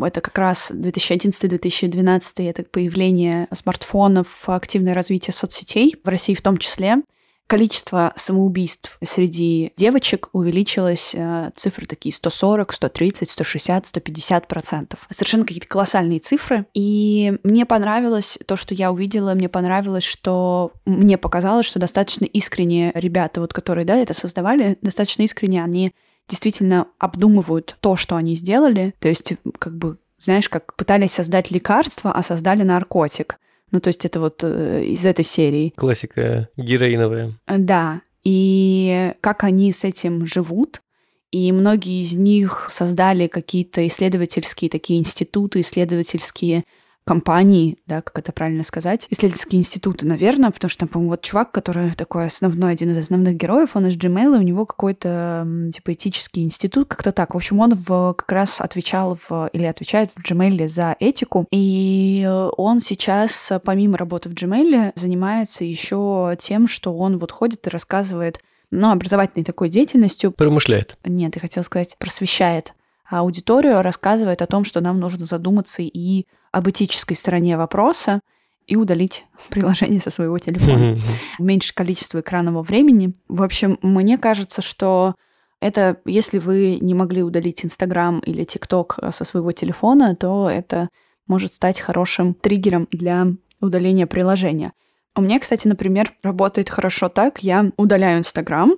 [0.04, 7.02] это как раз 2011-2012, это появление смартфонов, активное развитие соцсетей, в России в том числе.
[7.48, 15.06] Количество самоубийств среди девочек увеличилось, э, цифры такие 140, 130, 160, 150 процентов.
[15.10, 16.66] Совершенно какие-то колоссальные цифры.
[16.74, 22.92] И мне понравилось то, что я увидела, мне понравилось, что мне показалось, что достаточно искренне
[22.94, 25.94] ребята, вот которые, да, это создавали, достаточно искренне они
[26.28, 28.94] действительно обдумывают то, что они сделали.
[29.00, 33.38] То есть, как бы, знаешь, как пытались создать лекарство, а создали наркотик.
[33.70, 35.72] Ну, то есть это вот э, из этой серии.
[35.76, 37.34] Классика героиновая.
[37.46, 38.00] Да.
[38.24, 40.82] И как они с этим живут,
[41.30, 46.64] и многие из них создали какие-то исследовательские такие институты, исследовательские
[47.08, 51.52] компании, да, как это правильно сказать, исследовательские институты, наверное, потому что там, по-моему, вот чувак,
[51.52, 55.94] который такой основной, один из основных героев, он из Gmail, и у него какой-то, типа,
[55.94, 57.32] этический институт, как-то так.
[57.32, 62.28] В общем, он в, как раз отвечал в, или отвечает в Gmail за этику, и
[62.58, 68.38] он сейчас, помимо работы в Gmail, занимается еще тем, что он вот ходит и рассказывает
[68.70, 70.30] ну, образовательной такой деятельностью.
[70.30, 70.98] Промышляет.
[71.06, 72.74] Нет, я хотела сказать, просвещает
[73.08, 76.26] аудиторию, рассказывает о том, что нам нужно задуматься и
[76.58, 78.20] об этической стороне вопроса
[78.66, 80.98] и удалить приложение со своего телефона.
[81.38, 83.14] Меньше количество экранного времени.
[83.28, 85.14] В общем, мне кажется, что
[85.60, 90.88] это, если вы не могли удалить Инстаграм или ТикТок со своего телефона, то это
[91.26, 93.26] может стать хорошим триггером для
[93.60, 94.72] удаления приложения.
[95.16, 97.42] У меня, кстати, например, работает хорошо так.
[97.42, 98.76] Я удаляю Инстаграм,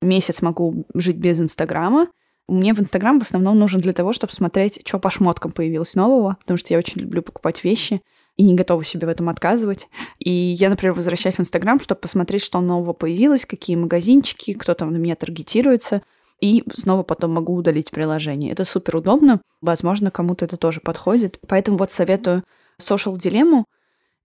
[0.00, 2.08] месяц могу жить без Инстаграма,
[2.48, 6.36] мне в Инстаграм в основном нужен для того, чтобы смотреть, что по шмоткам появилось нового,
[6.40, 8.02] потому что я очень люблю покупать вещи
[8.36, 9.88] и не готова себе в этом отказывать.
[10.18, 14.92] И я, например, возвращаюсь в Инстаграм, чтобы посмотреть, что нового появилось, какие магазинчики, кто там
[14.92, 16.02] на меня таргетируется,
[16.40, 18.50] и снова потом могу удалить приложение.
[18.50, 19.40] Это супер удобно.
[19.60, 21.38] Возможно, кому-то это тоже подходит.
[21.46, 22.42] Поэтому вот советую
[22.80, 23.64] Social Dilemma.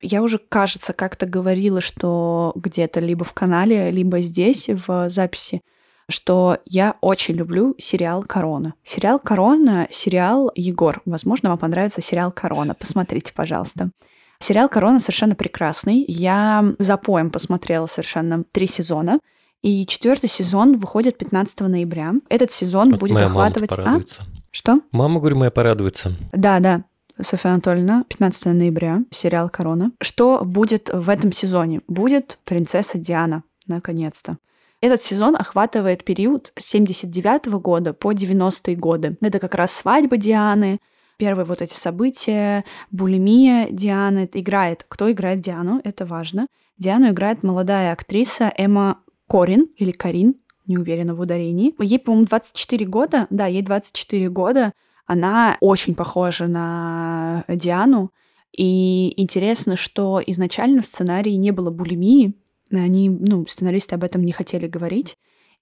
[0.01, 5.61] Я уже, кажется, как-то говорила, что где-то либо в канале, либо здесь в записи,
[6.09, 8.73] что я очень люблю сериал «Корона».
[8.83, 11.01] Сериал «Корона»— сериал Егор.
[11.05, 12.73] Возможно, вам понравится сериал «Корона».
[12.73, 13.91] Посмотрите, пожалуйста.
[14.39, 16.05] Сериал «Корона» совершенно прекрасный.
[16.07, 19.19] Я за поем посмотрела совершенно три сезона.
[19.63, 22.13] И четвертый сезон выходит 15 ноября.
[22.29, 23.75] Этот сезон вот будет моя охватывать...
[23.77, 24.23] Мама а?
[24.51, 24.81] Что?
[24.91, 26.13] Мама, говорю, моя порадуется.
[26.31, 26.83] Да, да.
[27.19, 29.91] Софья Анатольевна, 15 ноября, сериал «Корона».
[29.99, 31.81] Что будет в этом сезоне?
[31.87, 34.37] Будет принцесса Диана, наконец-то.
[34.79, 39.17] Этот сезон охватывает период с 79 года по 90-е годы.
[39.21, 40.79] Это как раз свадьба Дианы,
[41.17, 44.29] первые вот эти события, булимия Дианы.
[44.33, 46.47] Играет, кто играет Диану, это важно.
[46.77, 50.35] Диану играет молодая актриса Эмма Корин или Карин,
[50.67, 51.73] не уверена в ударении.
[51.79, 53.27] Ей, по-моему, 24 года.
[53.31, 54.73] Да, ей 24 года.
[55.07, 58.11] Она очень похожа на Диану.
[58.55, 62.33] И интересно, что изначально в сценарии не было булимии,
[62.71, 65.17] они, ну, сценаристы об этом не хотели говорить.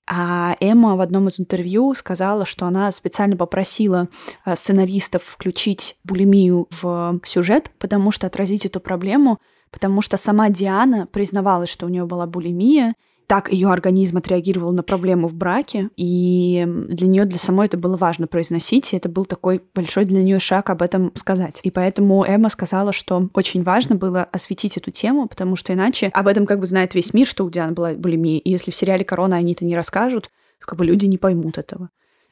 [0.08, 4.08] А Эмма в одном из интервью сказала, что она специально попросила
[4.46, 9.40] э, сценаристов включить булимию в сюжет, потому что отразить эту проблему,
[9.72, 12.94] потому что сама Диана признавалась, что у нее была булимия,
[13.28, 17.98] так ее организм отреагировал на проблему в браке, и для нее, для самой это было
[17.98, 21.60] важно произносить, и это был такой большой для нее шаг об этом сказать.
[21.64, 26.28] И поэтому Эмма сказала, что очень важно было осветить эту тему, потому что иначе об
[26.28, 29.04] этом как бы знает весь мир, что у Дианы была булимия, и если в сериале
[29.06, 31.90] «Корона» они это не расскажут, то как бы люди не поймут этого.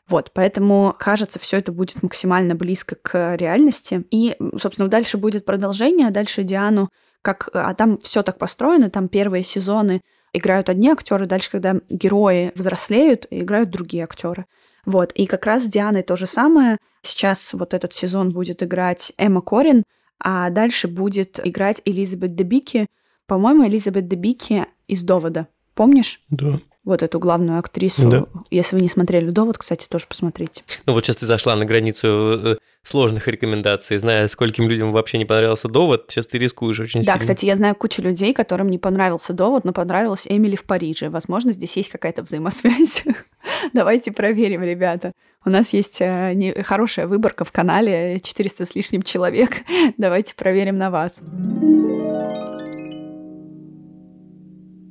[0.08, 4.04] Вот, поэтому, кажется, все это будет максимально близко к реальности.
[4.12, 6.90] И, собственно, дальше будет продолжение, дальше Диану,
[7.22, 10.02] как, а там все так построено, там первые сезоны
[10.34, 14.46] играют одни актеры, дальше, когда герои взрослеют, играют другие актеры.
[14.86, 15.12] Вот.
[15.14, 16.78] И как раз с Дианой то же самое.
[17.02, 19.84] Сейчас вот этот сезон будет играть Эмма Корин,
[20.20, 22.88] а дальше будет играть Элизабет Дебики.
[23.28, 25.48] По-моему, Элизабет Дебики из «Довода».
[25.76, 26.22] Помнишь?
[26.30, 28.10] Да вот эту главную актрису.
[28.10, 28.26] Да.
[28.52, 30.64] Если вы не смотрели «Довод», кстати, тоже посмотрите.
[30.86, 35.26] Ну вот сейчас ты зашла на границу э, сложных рекомендаций, зная, скольким людям вообще не
[35.26, 37.14] понравился «Довод», сейчас ты рискуешь очень да, сильно.
[37.14, 41.10] Да, кстати, я знаю кучу людей, которым не понравился «Довод», но понравилась Эмили в Париже.
[41.10, 43.04] Возможно, здесь есть какая-то взаимосвязь.
[43.74, 45.14] Давайте проверим, ребята.
[45.46, 49.52] У нас есть э, хорошая выборка в канале, 400 с лишним человек.
[49.98, 51.22] Давайте проверим на вас.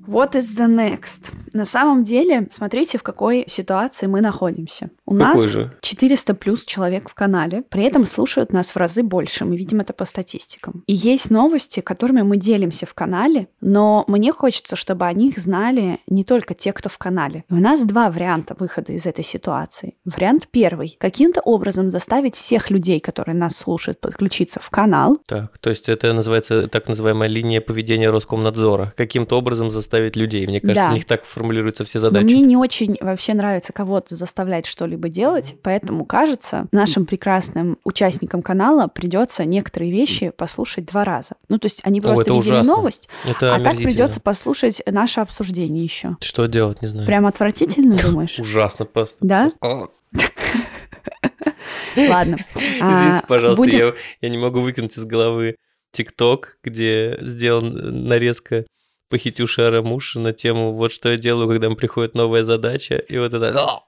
[0.07, 1.33] What is the next?
[1.55, 4.91] На самом деле, смотрите, в какой ситуации мы находимся.
[5.07, 5.73] У какой нас же?
[5.83, 9.45] 400 плюс человек в канале, при этом слушают нас в разы больше.
[9.45, 10.85] Мы видим это по статистикам.
[10.87, 15.99] И есть новости, которыми мы делимся в канале, но мне хочется, чтобы о них знали
[16.07, 17.45] не только те, кто в канале.
[17.51, 19.95] И у нас два варианта выхода из этой ситуации.
[20.05, 20.97] Вариант первый.
[20.99, 25.19] Каким-то образом заставить всех людей, которые нас слушают, подключиться в канал.
[25.27, 28.93] Так, то есть это называется так называемая линия поведения Роскомнадзора.
[28.97, 30.47] Каким-то образом заставить людей.
[30.47, 30.91] Мне кажется, да.
[30.91, 32.25] у них так формулируются все задачи.
[32.25, 38.43] Но мне не очень вообще нравится кого-то заставлять что-либо делать, поэтому, кажется, нашим прекрасным участникам
[38.43, 41.35] канала придется некоторые вещи послушать два раза.
[41.49, 42.77] Ну, то есть они просто О, видели ужасно.
[42.77, 46.17] новость, это а так придется послушать наше обсуждение еще.
[46.21, 47.07] Что делать, не знаю.
[47.07, 48.39] Прям отвратительно, думаешь?
[48.39, 49.17] Ужасно просто.
[49.21, 49.49] Да?
[51.97, 52.37] Ладно.
[52.55, 55.57] Извините, а, пожалуйста, я, я не могу выкинуть из головы
[55.91, 58.65] ТикТок, где сделан нарезка
[59.13, 62.97] похитюша Арамуши на тему «Вот что я делаю, когда мне приходит новая задача».
[62.97, 63.83] И вот это...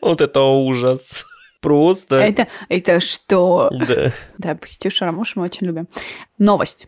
[0.00, 1.26] Вот это ужас.
[1.60, 2.16] Просто.
[2.16, 3.70] Это, это что?
[3.72, 4.12] Да.
[4.38, 5.88] Да, Похитюша Арамуши мы очень любим.
[6.38, 6.86] Новость.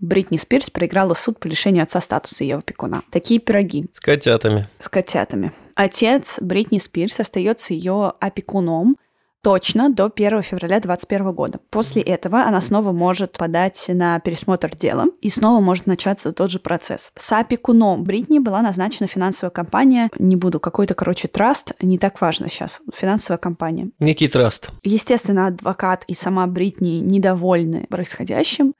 [0.00, 3.02] Бритни Спирс проиграла суд по лишению отца статуса ее опекуна.
[3.12, 3.86] Такие пироги.
[3.92, 4.68] С котятами.
[4.80, 5.52] С котятами.
[5.76, 8.96] Отец Бритни Спирс остается ее опекуном,
[9.44, 11.60] точно до 1 февраля 2021 года.
[11.70, 16.58] После этого она снова может подать на пересмотр дела и снова может начаться тот же
[16.58, 17.12] процесс.
[17.14, 22.48] С опекуном Бритни была назначена финансовая компания, не буду, какой-то, короче, траст, не так важно
[22.48, 23.90] сейчас, финансовая компания.
[23.98, 24.70] Некий траст.
[24.82, 28.73] Естественно, адвокат и сама Бритни недовольны происходящим,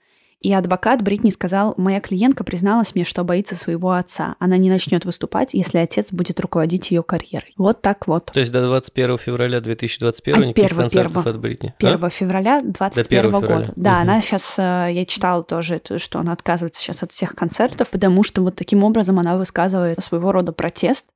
[0.45, 4.37] и адвокат Бритни сказал, моя клиентка призналась мне, что боится своего отца.
[4.39, 7.55] Она не начнет выступать, если отец будет руководить ее карьерой.
[7.57, 8.27] Вот так вот.
[8.27, 11.75] То есть до 21 февраля 2021 а никаких 1, концертов 1, от Бритни?
[11.79, 12.11] 1 а?
[12.11, 13.47] февраля 2021 года.
[13.47, 13.73] Февраля.
[13.75, 14.01] Да, угу.
[14.03, 18.43] она сейчас, э, я читала тоже, что она отказывается сейчас от всех концертов, потому что
[18.43, 21.09] вот таким образом она высказывает своего рода протест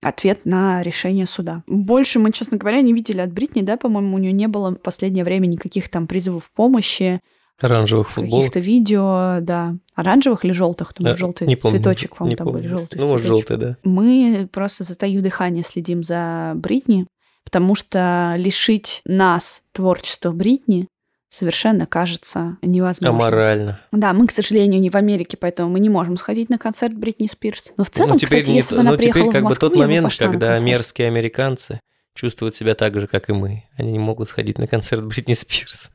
[0.00, 1.62] ответ на решение суда.
[1.66, 4.76] Больше мы, честно говоря, не видели от Бритни, да, по-моему, у нее не было в
[4.76, 7.20] последнее время никаких там призывов помощи.
[7.62, 8.46] Оранжевых футболок.
[8.46, 9.76] Каких-то видео, да.
[9.94, 10.92] Оранжевых или желтых?
[10.94, 12.60] Там да, желтый не помню, цветочек, по-моему, там помню.
[12.60, 13.76] были желтые Ну, может, желтый, да.
[13.84, 17.06] Мы просто затаив дыхание следим за Бритни,
[17.44, 20.88] потому что лишить нас творчества Бритни
[21.28, 23.16] совершенно кажется невозможно.
[23.16, 23.80] Аморально.
[23.90, 27.26] Да, мы, к сожалению, не в Америке, поэтому мы не можем сходить на концерт Бритни
[27.26, 27.72] Спирс.
[27.78, 29.68] Но в целом, ну, теперь кстати, не, если бы она приехала теперь как в Москву,
[29.68, 31.80] бы тот момент, когда мерзкие американцы
[32.14, 33.64] чувствуют себя так же, как и мы.
[33.76, 35.90] Они не могут сходить на концерт Бритни Спирс.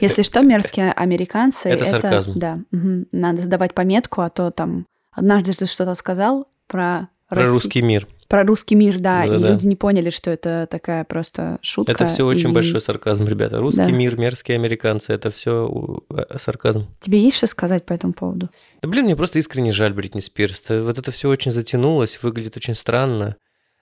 [0.00, 1.68] Если что, мерзкие американцы...
[1.68, 2.32] Это, это сарказм.
[2.38, 2.60] Да.
[2.72, 3.06] Угу.
[3.12, 4.86] Надо задавать пометку, а то там...
[5.12, 7.08] Однажды ты что-то сказал про...
[7.28, 7.52] Про Росси...
[7.52, 8.06] русский мир.
[8.28, 9.50] Про русский мир, да, да и да.
[9.50, 11.92] люди не поняли, что это такая просто шутка.
[11.92, 12.52] Это все очень и...
[12.52, 13.58] большой сарказм, ребята.
[13.58, 13.90] Русский да.
[13.90, 16.86] мир, мерзкие американцы, это все э, сарказм.
[17.00, 18.48] Тебе есть что сказать по этому поводу?
[18.80, 20.64] Да блин, мне просто искренне жаль Бритни Спирс.
[20.70, 23.36] Вот это все очень затянулось, выглядит очень странно.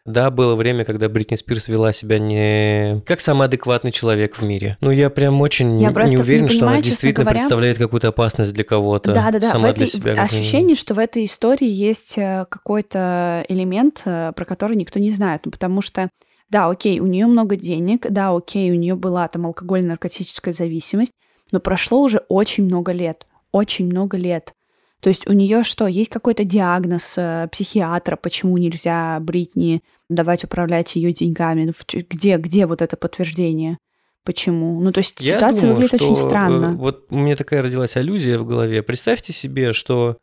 [0.06, 4.78] Да, было время, когда Бритни Спирс вела себя не как самый адекватный человек в мире.
[4.80, 7.40] Ну, я прям очень я не, уверен, не понимаю, что она действительно говоря...
[7.40, 9.12] представляет какую-то опасность для кого-то.
[9.12, 9.52] Да, да, да.
[9.52, 9.92] Сама в для этой...
[9.92, 10.22] себя.
[10.22, 15.42] Ощущение, что в этой истории есть э, какой-то элемент, э, про который никто не знает.
[15.44, 16.08] Ну, потому что
[16.50, 21.12] да, окей, у нее много денег, да, окей, у нее была там алкогольно-наркотическая зависимость,
[21.52, 24.52] но прошло уже очень много лет, очень много лет.
[25.00, 30.94] То есть у нее что, есть какой-то диагноз э, психиатра, почему нельзя Бритни давать управлять
[30.96, 31.64] ее деньгами?
[31.64, 31.72] Ну,
[32.10, 33.78] где, где вот это подтверждение?
[34.24, 34.78] Почему?
[34.80, 36.66] Ну, то есть Я ситуация думаю, выглядит очень странно.
[36.66, 38.82] Э, вот у меня такая родилась аллюзия в голове.
[38.82, 40.18] Представьте себе, что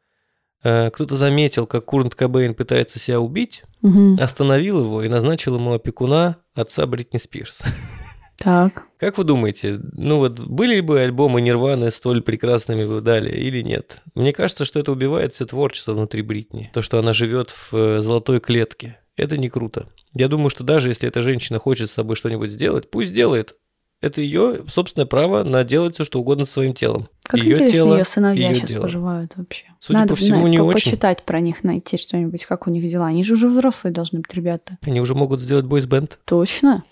[0.63, 4.15] э, кто-то заметил, как Курнт Кобейн пытается себя убить, угу.
[4.19, 7.63] остановил его и назначил ему опекуна отца Бритни Спирс.
[8.37, 8.83] Так.
[8.99, 14.01] Как вы думаете, ну вот были бы альбомы Нирваны столь прекрасными бы дали или нет?
[14.15, 16.69] Мне кажется, что это убивает все творчество внутри Бритни.
[16.73, 18.99] То, что она живет в э, золотой клетке.
[19.15, 19.87] Это не круто.
[20.13, 23.55] Я думаю, что даже если эта женщина хочет с собой что-нибудь сделать, пусть делает.
[23.99, 27.09] Это ее собственное право на делать все, что угодно своим телом.
[27.23, 28.81] Как ее интересно, тело, ее сыновья ее сейчас дело.
[28.83, 29.65] поживают вообще.
[29.79, 30.91] Судя Надо по всему, на, не по очень.
[30.91, 33.07] почитать про них, найти что-нибудь, как у них дела.
[33.07, 34.77] Они же уже взрослые должны быть, ребята.
[34.83, 36.19] Они уже могут сделать бойсбенд.
[36.25, 36.83] Точно.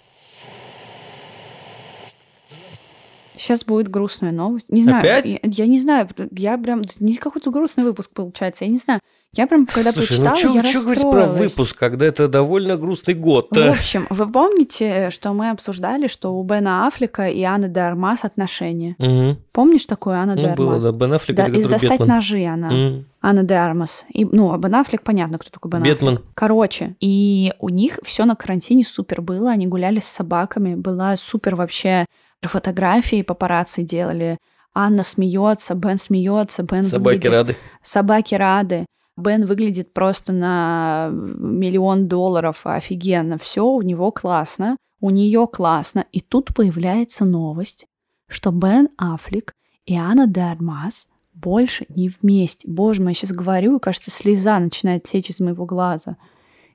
[3.37, 4.65] Сейчас будет грустная новость.
[4.69, 4.99] Не знаю.
[4.99, 5.29] Опять?
[5.29, 6.09] Я, я не знаю.
[6.31, 6.81] Я прям...
[6.99, 8.65] Не какой-то грустный выпуск получается.
[8.65, 8.99] Я не знаю.
[9.35, 12.77] Я прям, когда Слушай, прочитала, ну чё, я чё говорить про выпуск, когда это довольно
[12.77, 17.67] грустный год В общем, вы помните, что мы обсуждали, что у Бена Аффлека и Анны
[17.67, 18.95] де Армас отношения?
[18.97, 19.37] Угу.
[19.51, 20.57] Помнишь такую Анна ну, де Армас?
[20.57, 20.91] было, да.
[20.97, 22.07] Бен Аффлек, да, из «Достать Бетмен.
[22.07, 22.67] ножи» она.
[22.69, 23.03] Угу.
[23.21, 24.05] Анна де Армас.
[24.07, 26.13] И, ну, а Бен Аффлек, понятно, кто такой Бен Бетмен.
[26.13, 26.25] Аффлек.
[26.33, 29.51] Короче, и у них все на карантине супер было.
[29.51, 30.75] Они гуляли с собаками.
[30.75, 32.05] Была супер вообще
[32.47, 34.37] фотографии папарацци делали.
[34.73, 37.31] Анна смеется, Бен смеется, Бен Собаки выглядит...
[37.31, 37.55] рады.
[37.81, 38.85] Собаки рады.
[39.17, 43.37] Бен выглядит просто на миллион долларов офигенно.
[43.37, 46.05] Все у него классно, у нее классно.
[46.11, 47.85] И тут появляется новость,
[48.27, 49.53] что Бен Аффлек
[49.85, 52.67] и Анна Дармас больше не вместе.
[52.69, 56.17] Боже мой, я сейчас говорю, и кажется, слеза начинает течь из моего глаза.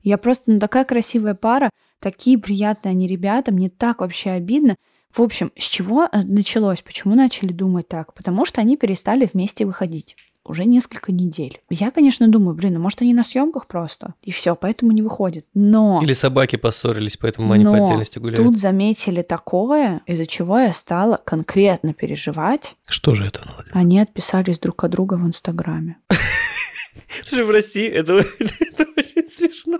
[0.02, 4.76] Я просто, ну такая красивая пара, такие приятные они ребята, мне так вообще обидно.
[5.12, 6.82] В общем, с чего э, началось?
[6.82, 8.14] Почему начали думать так?
[8.14, 11.60] Потому что они перестали вместе выходить уже несколько недель.
[11.68, 15.44] Я, конечно, думаю, блин, ну может они на съемках просто, и все, поэтому не выходят.
[15.54, 15.98] Но...
[16.02, 18.44] Или собаки поссорились, поэтому они Но по отдельности гуляют.
[18.44, 22.76] тут заметили такое, из-за чего я стала конкретно переживать.
[22.86, 23.70] Что же это, Надя?
[23.72, 25.98] Они отписались друг от друга в Инстаграме.
[27.24, 28.14] Слушай, прости, это
[28.96, 29.78] очень смешно.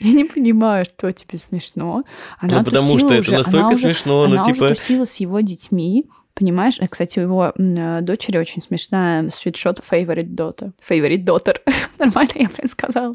[0.00, 2.04] Я не понимаю, что тебе смешно.
[2.38, 4.64] Она ну, потому что это уже, настолько она смешно, уже, ну, она типа...
[4.64, 6.78] уже тусила с его детьми, понимаешь?
[6.80, 10.72] Э, кстати, у его э, дочери очень смешная свитшот favorite daughter.
[10.88, 11.58] Favorite daughter.
[11.98, 13.14] нормально я, блин, сказала.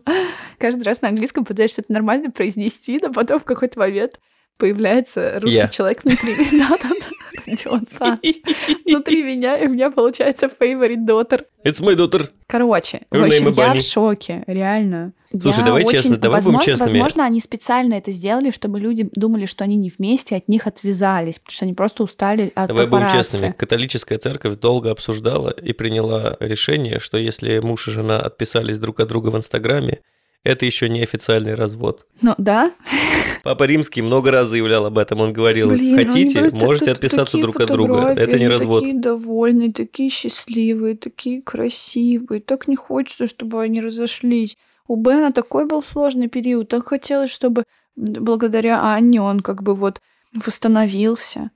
[0.60, 4.20] Каждый раз на английском пытаешься это нормально произнести, но потом в какой-то момент
[4.58, 5.68] появляется русский Я.
[5.68, 6.36] человек внутри.
[6.52, 7.15] Да-да-да.
[7.46, 8.42] Родион Саныч
[8.86, 11.44] внутри меня, и у меня получается favorite daughter.
[11.66, 12.30] It's my daughter.
[12.48, 15.14] Короче, в общем, я в шоке, реально.
[15.32, 16.92] Слушай, Я давай очень- честно, давай будем возможно, честными.
[17.02, 21.40] Возможно, они специально это сделали, чтобы люди думали, что они не вместе, от них отвязались,
[21.40, 23.32] потому что они просто устали от Давай будем папарацци.
[23.32, 23.52] честными.
[23.58, 29.10] Католическая церковь долго обсуждала и приняла решение, что если муж и жена отписались друг от
[29.10, 30.00] друга в Инстаграме,
[30.46, 32.06] это еще не официальный развод.
[32.22, 32.72] Ну, да?
[33.44, 35.20] Папа Римский много раз заявлял об этом.
[35.20, 38.14] Он говорил, Блин, хотите, можете отписаться друг от друга.
[38.16, 38.80] Это не развод.
[38.80, 42.42] такие довольные, такие счастливые, такие красивые.
[42.42, 44.56] Так не хочется, чтобы они разошлись.
[44.88, 46.70] У Бена такой был сложный период.
[46.70, 47.64] Так хотелось, чтобы
[47.96, 50.00] благодаря Анне он как бы вот
[50.34, 51.50] восстановился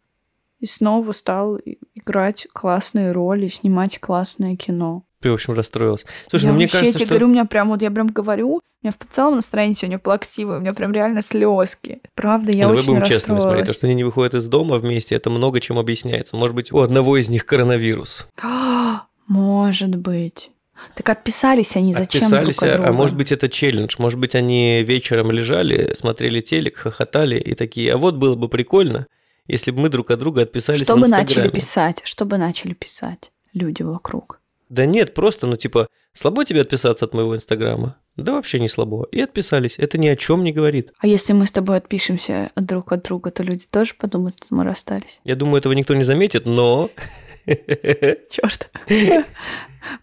[0.59, 1.59] и снова стал
[1.93, 5.03] играть классные роли, снимать классное кино.
[5.21, 6.05] Ты, в общем, расстроилась.
[6.29, 7.09] Слушай, я ну мне вообще кажется, тебе что...
[7.09, 10.57] говорю, у меня прям вот я прям говорю, у меня в целом настроение сегодня плаксивое,
[10.57, 12.01] у меня прям реально слезки.
[12.15, 14.77] Правда, я Ну, Давай очень будем честными, смотри, то, что они не выходят из дома
[14.77, 16.37] вместе, это много чем объясняется.
[16.37, 18.27] Может быть, у одного из них коронавирус.
[19.27, 20.51] Может быть.
[20.95, 22.89] Так отписались они зачем Отписались, друг от а- друга?
[22.89, 23.95] а может быть, это челлендж.
[23.97, 29.05] Может быть, они вечером лежали, смотрели телек, хохотали и такие, а вот было бы прикольно,
[29.45, 31.27] если бы мы друг от друга отписались в Чтобы Инстаграме.
[31.27, 34.38] начали писать, чтобы начали писать люди вокруг.
[34.69, 37.97] Да нет, просто, ну типа, слабо тебе отписаться от моего Инстаграма?
[38.15, 39.07] Да вообще не слабо.
[39.11, 39.75] И отписались.
[39.77, 40.91] Это ни о чем не говорит.
[40.99, 44.63] А если мы с тобой отпишемся друг от друга, то люди тоже подумают, что мы
[44.63, 45.21] расстались.
[45.23, 46.89] Я думаю, этого никто не заметит, но...
[47.45, 48.69] Черт.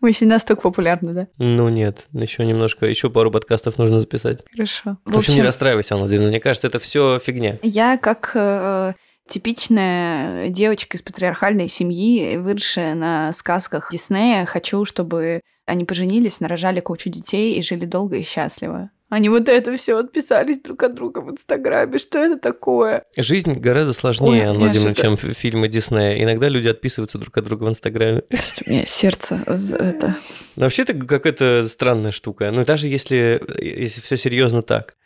[0.00, 1.28] Мы еще настолько популярны, да?
[1.36, 4.42] Ну нет, еще немножко, еще пару подкастов нужно записать.
[4.50, 4.96] Хорошо.
[5.04, 7.58] В общем, не расстраивайся, Алладин, мне кажется, это все фигня.
[7.62, 8.94] Я как э,
[9.28, 17.10] типичная девочка из патриархальной семьи, выросшая на сказках Диснея, хочу, чтобы они поженились, нарожали кучу
[17.10, 18.90] детей и жили долго и счастливо.
[19.08, 21.98] Они вот это все отписались друг от друга в Инстаграме.
[21.98, 23.04] Что это такое?
[23.16, 24.94] Жизнь гораздо сложнее, Ой, Алладин, неожиданно.
[24.96, 26.20] чем фильмы Диснея.
[26.22, 28.22] Иногда люди отписываются друг от друга в Инстаграме.
[28.66, 30.16] У меня сердце за это.
[30.56, 32.50] Вообще это какая-то странная штука.
[32.50, 34.96] Ну, даже если, если все серьезно так.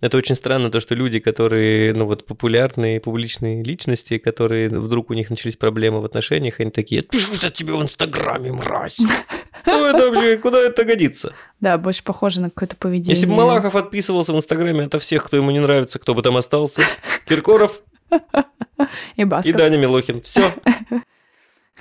[0.00, 5.14] Это очень странно, то, что люди, которые, ну вот, популярные публичные личности, которые вдруг у
[5.14, 8.96] них начались проблемы в отношениях, они такие, пишу за тебе в Инстаграме, мразь.
[9.66, 11.34] Ну, это вообще, куда это годится?
[11.60, 13.12] Да, больше похоже на какое-то поведение.
[13.14, 16.36] Если бы Малахов отписывался в Инстаграме ото всех, кто ему не нравится, кто бы там
[16.38, 16.80] остался,
[17.26, 17.82] Киркоров
[19.16, 19.50] И баста.
[19.50, 20.22] и Даня Милохин.
[20.22, 20.52] Все.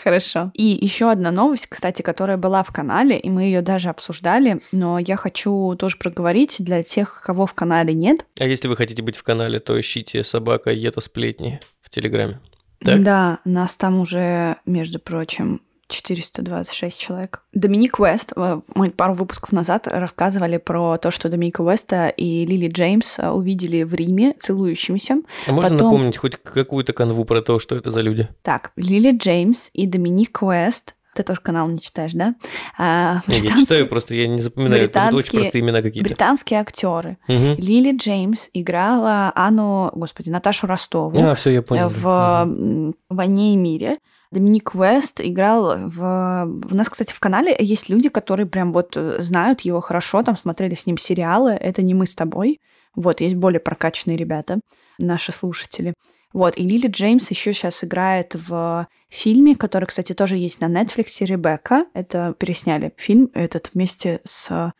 [0.01, 0.51] Хорошо.
[0.53, 4.99] И еще одна новость, кстати, которая была в канале, и мы ее даже обсуждали, но
[4.99, 8.25] я хочу тоже проговорить для тех, кого в канале нет.
[8.39, 12.39] А если вы хотите быть в канале, то ищите собака Ето сплетни в Телеграме.
[12.83, 13.03] Так?
[13.03, 17.41] Да, нас там уже, между прочим, 426 человек.
[17.53, 22.67] Доминик Уэст, э, мы пару выпусков назад рассказывали про то, что Доминика Уэста и Лили
[22.69, 25.17] Джеймс э, увидели в Риме целующимися.
[25.47, 28.27] А можно Потом- напомнить хоть какую-то канву про то, что это за люди?
[28.43, 30.95] Так, Лили Джеймс и Доминик Уэст.
[31.15, 32.35] Ты тоже канал не читаешь, да?
[32.77, 34.87] А, Не, я британские- читаю, просто я не запоминаю.
[34.87, 36.07] Тут очень британские- простые имена какие-то.
[36.07, 37.17] Британские актеры.
[37.27, 37.55] Мгм.
[37.57, 41.89] Лили Джеймс играла Анну, господи, Наташу Ростову А, все, я понял.
[41.89, 42.05] в
[42.45, 43.97] м, «Войне и мире».
[44.31, 46.47] Доминик Уэст играл в...
[46.71, 50.35] У нас, кстати, в канале есть люди, которые прям вот э, знают его хорошо, там
[50.35, 51.51] смотрели с ним сериалы.
[51.51, 52.59] Это не мы с тобой.
[52.95, 54.59] Вот, есть более прокачанные ребята,
[54.99, 55.93] наши слушатели.
[56.31, 61.25] Вот, и Лили Джеймс еще сейчас играет в фильме, который, кстати, тоже есть на Netflix,
[61.25, 61.85] «Ребекка».
[61.93, 64.73] Это пересняли фильм этот вместе с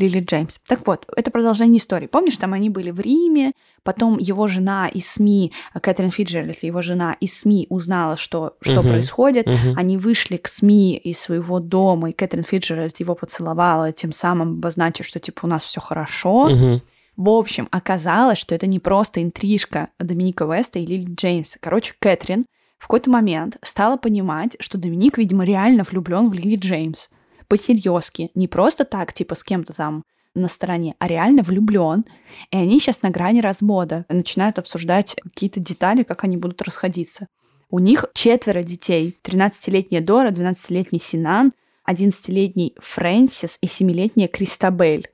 [0.00, 0.58] Лили Джеймс.
[0.66, 2.06] Так вот, это продолжение истории.
[2.06, 7.16] Помнишь, там они были в Риме, потом его жена из СМИ, Кэтрин Фиджеральд, его жена
[7.20, 8.88] из СМИ узнала, что, что Мгм.
[8.90, 9.46] происходит.
[9.46, 9.74] Мгм.
[9.76, 15.06] Они вышли к СМИ из своего дома, и Кэтрин Фиджеральд его поцеловала, тем самым обозначив,
[15.06, 16.48] что типа у нас все хорошо.
[16.50, 16.80] Мгм.
[17.16, 21.58] В общем, оказалось, что это не просто интрижка Доминика Веста и Лили Джеймса.
[21.60, 22.46] Короче, Кэтрин
[22.78, 27.08] в какой-то момент стала понимать, что Доминик, видимо, реально влюблен в Лили Джеймс.
[27.50, 28.30] По-серьезки.
[28.36, 30.04] Не просто так, типа, с кем-то там
[30.36, 32.04] на стороне, а реально влюблен.
[32.52, 34.06] И они сейчас на грани развода.
[34.08, 37.26] Начинают обсуждать какие-то детали, как они будут расходиться.
[37.68, 39.18] У них четверо детей.
[39.24, 41.50] 13-летняя Дора, 12-летний Синан,
[41.88, 45.08] 11-летний Фрэнсис и 7-летняя Кристабель.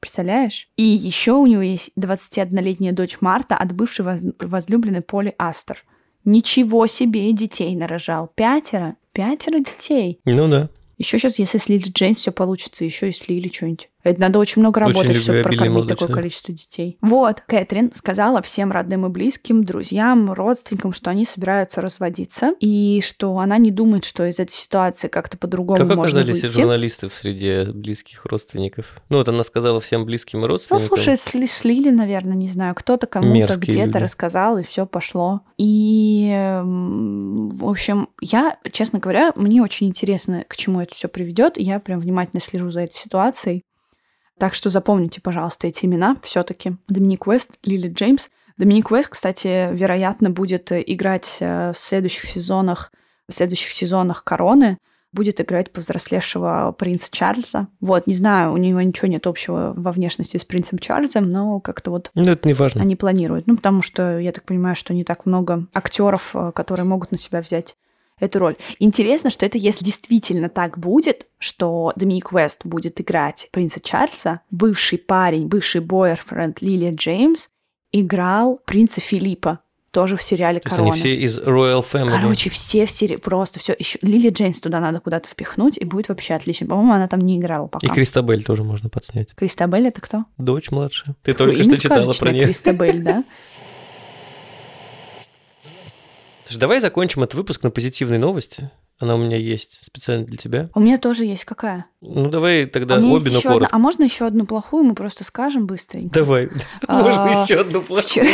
[0.00, 0.68] Представляешь?
[0.76, 5.84] И еще у него есть 21-летняя дочь Марта от бывшей воз- возлюбленной Поли Астер.
[6.24, 8.32] Ничего себе детей нарожал.
[8.34, 8.96] Пятеро.
[9.12, 10.20] Пятеро детей.
[10.24, 10.70] Ну да.
[10.98, 13.88] Еще сейчас, если с Лили Джеймс все получится, еще и с Лили что-нибудь.
[14.04, 16.16] Это надо очень много Очень работать, чтобы любвеобильный прокормить такое человек.
[16.16, 16.98] количество детей.
[17.02, 23.36] Вот, Кэтрин сказала всем родным и близким, друзьям, родственникам, что они собираются разводиться, и что
[23.38, 26.54] она не думает, что из этой ситуации как-то по-другому Как можно оказались выйти.
[26.54, 28.86] журналисты в среде близких родственников?
[29.10, 30.86] Ну, вот она сказала всем близким и Ну, родственникам.
[30.86, 35.40] слушай, сли- слили, наверное, не знаю, кто-то кому-то где-то рассказал, и все пошло.
[35.58, 36.30] И,
[36.62, 41.54] в общем, я, честно говоря, мне очень интересно, к чему это все приведет.
[41.56, 43.62] Я прям внимательно слежу за этой ситуацией.
[44.38, 46.76] Так что запомните, пожалуйста, эти имена все-таки.
[46.88, 48.28] Доминик Уэст, Лили Джеймс.
[48.56, 52.92] Доминик Уэст, кстати, вероятно, будет э, играть э, в следующих сезонах,
[53.28, 54.78] в следующих сезонах Короны
[55.12, 57.68] будет играть повзрослевшего принца Чарльза.
[57.80, 61.90] Вот, не знаю, у него ничего нет общего во внешности с принцем Чарльзом, но как-то
[61.90, 62.82] вот Ну, это не важно.
[62.82, 63.46] они планируют.
[63.46, 67.18] Ну, потому что я так понимаю, что не так много актеров, э, которые могут на
[67.18, 67.76] себя взять
[68.20, 68.56] эту роль.
[68.78, 74.98] Интересно, что это если действительно так будет, что Доминик Уэст будет играть принца Чарльза, бывший
[74.98, 77.48] парень, бывший бойфренд Лилия Джеймс
[77.92, 79.60] играл принца Филиппа,
[79.90, 80.92] тоже в сериале То «Корона».
[80.92, 82.20] они все из Royal Family.
[82.20, 83.74] Короче, все в серии просто все.
[83.78, 86.66] Еще Лили Джеймс туда надо куда-то впихнуть, и будет вообще отлично.
[86.66, 87.86] По-моему, она там не играла пока.
[87.86, 89.34] И Кристабель тоже можно подснять.
[89.34, 90.24] Кристабель это кто?
[90.36, 91.16] Дочь младшая.
[91.22, 92.46] Ты Такое только что читала про нее.
[92.46, 93.24] Кристабель, да?
[96.48, 98.70] Слушай, давай закончим этот выпуск на позитивной новости.
[98.98, 100.70] Она у меня есть специально для тебя.
[100.74, 101.86] У меня тоже есть какая?
[102.00, 103.52] Ну, давай тогда а, обе, но еще одна.
[103.52, 103.76] коротко.
[103.76, 104.84] А можно еще одну плохую?
[104.84, 106.10] Мы просто скажем быстренько.
[106.18, 106.48] Давай.
[106.86, 108.26] А, Можно еще одну плохую.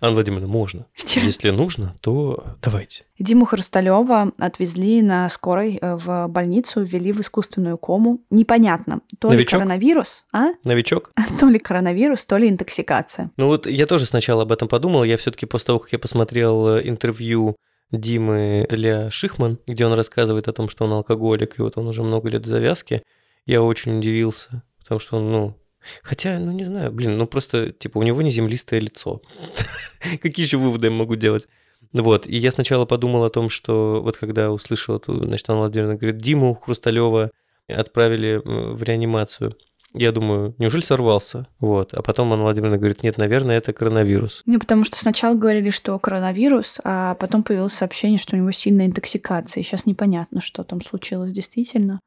[0.00, 0.86] Анна Владимировна, можно.
[0.96, 3.04] Если нужно, то давайте.
[3.18, 8.24] Диму Хрусталева отвезли на скорой э, в больницу, ввели в искусственную кому.
[8.30, 10.50] Непонятно, то ли коронавирус, а?
[10.64, 11.12] Новичок?
[11.38, 13.30] То ли коронавирус, то ли интоксикация.
[13.36, 15.04] Ну вот я тоже сначала об этом подумал.
[15.04, 17.56] Я все-таки после того, как я посмотрел э, интервью
[17.92, 22.02] Димы для Шихман, где он рассказывает о том, что он алкоголик, и вот он уже
[22.02, 23.02] много лет в завязке,
[23.46, 25.58] я очень удивился, потому что он, ну,
[26.02, 29.20] Хотя, ну не знаю, блин, ну просто, типа, у него не землистое лицо.
[30.22, 31.48] Какие еще выводы я могу делать?
[31.92, 36.20] Вот, и я сначала подумал о том, что вот когда услышал значит, Анна Владимировна говорит,
[36.20, 37.30] Диму Хрусталева
[37.68, 39.56] отправили в реанимацию.
[39.94, 41.46] Я думаю, неужели сорвался?
[41.60, 41.94] Вот.
[41.94, 44.42] А потом Анна Владимировна говорит, нет, наверное, это коронавирус.
[44.46, 48.86] Ну, потому что сначала говорили, что коронавирус, а потом появилось сообщение, что у него сильная
[48.86, 49.62] интоксикация.
[49.62, 52.00] Сейчас непонятно, что там случилось действительно.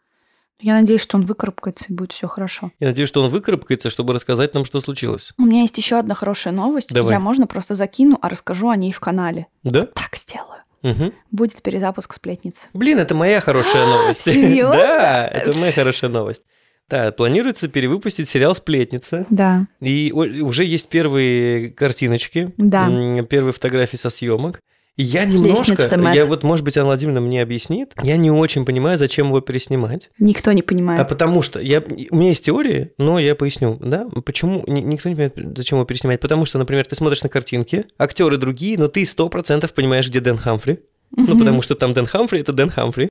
[0.62, 2.72] Я надеюсь, что он выкарабкается и будет все хорошо.
[2.80, 5.34] Я надеюсь, что он выкарабкается, чтобы рассказать нам, что случилось.
[5.38, 6.94] У меня есть еще одна хорошая новость.
[6.94, 7.14] Давай.
[7.14, 9.48] Я можно просто закину, а расскажу о ней в канале.
[9.64, 9.82] Да?
[9.86, 10.62] Так сделаю.
[10.82, 11.14] Мгм.
[11.32, 12.68] Будет перезапуск сплетницы.
[12.74, 14.22] Блин, это моя хорошая новость.
[14.32, 14.78] Серьезно?
[14.78, 16.44] Да, это моя хорошая новость.
[16.90, 19.26] Да, планируется перевыпустить сериал «Сплетница».
[19.30, 19.68] Да.
[19.82, 22.88] И уже есть первые картиночки, Да.
[23.30, 24.60] первые фотографии со съемок.
[24.98, 28.64] И я С немножко, я вот, может быть, Анна Владимировна мне объяснит, я не очень
[28.64, 30.10] понимаю, зачем его переснимать.
[30.20, 31.10] Никто не А понимает.
[31.10, 35.16] потому что я, у меня есть теории, но я поясню, да, почему ни- никто не
[35.16, 36.22] понимает, зачем его переснимать.
[36.22, 40.22] Потому что, например, ты смотришь на картинки, актеры другие, но ты сто процентов понимаешь, где
[40.22, 40.80] Дэн Хамфри.
[41.12, 43.10] Ну, потому что там Дэн Хамфри, это Дэн Хамфри.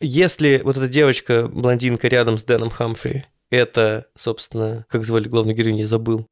[0.00, 5.80] Если вот эта девочка, блондинка рядом с Дэном Хамфри, это, собственно, как звали главную героиню,
[5.80, 6.26] я забыл.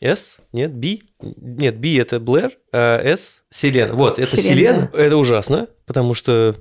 [0.00, 0.38] С?
[0.52, 1.02] Нет, Би?
[1.20, 3.94] Нет, Би это Блэр, а С Селена.
[3.94, 4.90] Вот, это Селена, Селена.
[4.92, 6.56] Это ужасно, потому что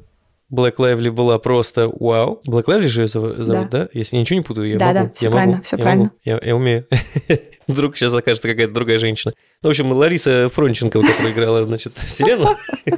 [0.50, 2.40] Блэк Лайвли была просто вау.
[2.46, 3.90] Блэк Лайвли же ее зов- зовут, да?
[3.94, 5.00] Если я ничего не путаю, я Да, могу.
[5.00, 6.04] да, всё я правильно, могу, всё я правильно.
[6.04, 6.86] могу, я, я умею.
[7.68, 9.34] Вдруг сейчас окажется какая-то другая женщина.
[9.64, 12.56] Ну, в общем, Лариса Фронченко, которая играла, значит, Селену.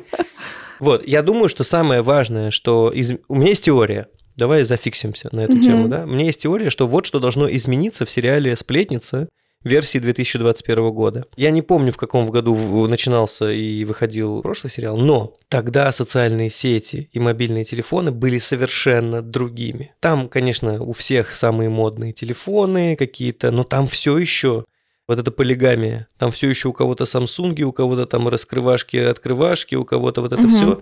[0.79, 2.89] Вот, я думаю, что самое важное, что...
[2.91, 4.07] из- У меня есть теория.
[4.35, 5.61] Давай зафиксимся на эту Мгм.
[5.61, 6.03] тему, да?
[6.03, 9.29] У меня есть теория, что вот что должно измениться в сериале «Сплетница»
[9.63, 11.25] версии 2021 года.
[11.35, 17.09] Я не помню, в каком году начинался и выходил прошлый сериал, но тогда социальные сети
[17.11, 19.91] и мобильные телефоны были совершенно другими.
[19.99, 24.65] Там, конечно, у всех самые модные телефоны какие-то, но там все еще
[25.07, 26.07] вот эта полигамия.
[26.17, 30.47] Там все еще у кого-то Самсунги, у кого-то там раскрывашки, открывашки, у кого-то вот это
[30.47, 30.81] все.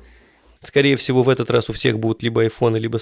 [0.64, 2.98] Скорее всего, в этот раз у всех будут либо айфоны, либо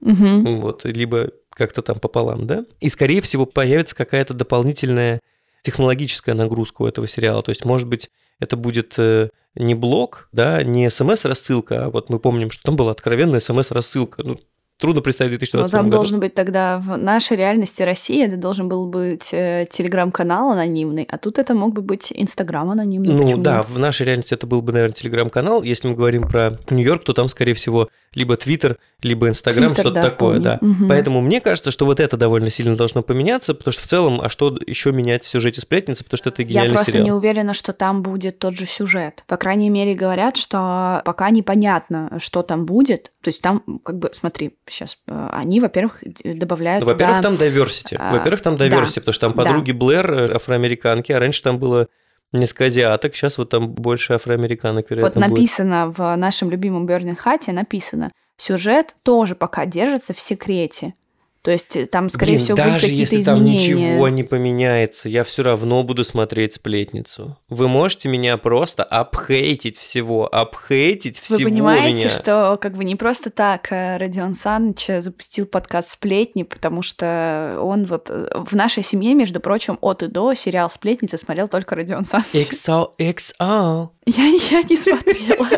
[0.00, 0.60] Мгм.
[0.60, 2.64] вот, либо как-то там пополам, да?
[2.80, 5.20] И, скорее всего, появится какая-то дополнительная
[5.62, 7.42] технологическая нагрузка у этого сериала.
[7.42, 12.18] То есть, может быть, это будет э, не блок, да, не смс-рассылка, а вот мы
[12.18, 14.22] помним, что там была откровенная смс-рассылка.
[14.22, 14.38] Ну,
[14.80, 15.96] трудно представить в Но 2020 там году.
[15.96, 21.18] должен быть тогда в нашей реальности России это должен был быть э, телеграм-канал анонимный, а
[21.18, 23.14] тут это мог бы быть инстаграм анонимный.
[23.14, 25.62] Ну почему да, в нашей реальности это был бы, наверное, телеграм-канал.
[25.62, 30.02] Если мы говорим про Нью-Йорк, то там, скорее всего, либо Твиттер, либо Инстаграм, что-то да,
[30.08, 30.40] такое, вполне.
[30.40, 30.58] да.
[30.60, 30.88] Мгм.
[30.88, 34.30] Поэтому мне кажется, что вот это довольно сильно должно поменяться, потому что в целом, а
[34.30, 37.04] что еще менять в сюжете сплетницы, потому что это Я гениальный просто сериал.
[37.04, 39.24] не уверена, что там будет тот же сюжет.
[39.26, 43.10] По крайней мере, говорят, что пока непонятно, что там будет.
[43.22, 47.38] То есть там, как бы, смотри, сейчас, э, они, во-первых, добавляют Ну, во-первых, туда- там
[47.38, 47.96] diversity.
[47.98, 48.66] А, Во-первых, там да.
[48.66, 49.44] diversity, потому что там Да.
[49.44, 51.88] подруги Блэр э, афроамериканки, а раньше там было
[52.32, 55.30] несколько азиаток, сейчас вот там больше афроамериканок, Вот вероятно, будет.
[55.30, 60.94] написано в нашем любимом Бернинг Хате, написано, сюжет тоже пока держится в секрете.
[61.42, 63.58] То есть э, там, скорее Блин, всего, будут даже какие-то если там изменения.
[63.58, 67.38] ничего не поменяется, я все равно буду смотреть сплетницу.
[67.48, 72.08] Вы можете меня просто обхейтить всего, обхейтить Вы всего понимаете, меня.
[72.10, 77.86] что как бы не просто так э, Родион Саныч запустил подкаст «Сплетни», потому что он
[77.86, 82.04] вот э, в нашей семье, между прочим, от и до сериал «Сплетница» смотрел только Родион
[82.04, 82.26] Саныч.
[82.34, 85.48] XOXO, Я, я не смотрела.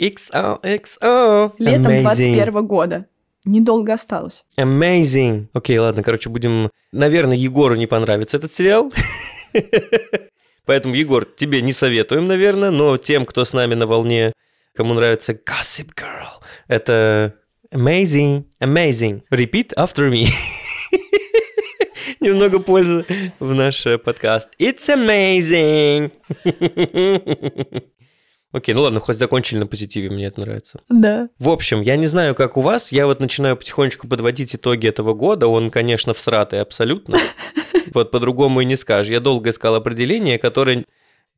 [0.00, 1.52] XOXO.
[1.58, 2.02] Летом Amazing.
[2.02, 3.06] 21 года.
[3.44, 4.44] Недолго осталось.
[4.58, 5.48] Amazing.
[5.52, 6.70] Окей, ладно, короче, будем...
[6.92, 8.92] Наверное, Егору не понравится этот сериал.
[10.64, 14.32] Поэтому, Егор, тебе не советуем, наверное, но тем, кто с нами на волне,
[14.74, 17.36] кому нравится Gossip Girl, это
[17.72, 19.22] amazing, amazing.
[19.30, 20.26] Repeat after me.
[22.20, 23.06] Немного пользы
[23.38, 24.50] в наш э, подкаст.
[24.58, 26.10] It's amazing.
[28.50, 30.80] Окей, ну ладно, хоть закончили на позитиве, мне это нравится.
[30.88, 31.28] Да.
[31.38, 35.12] В общем, я не знаю, как у вас, я вот начинаю потихонечку подводить итоги этого
[35.12, 35.48] года.
[35.48, 37.18] Он, конечно, всратый абсолютно.
[37.94, 39.10] Вот по-другому и не скажешь.
[39.10, 40.84] Я долго искал определение, которое,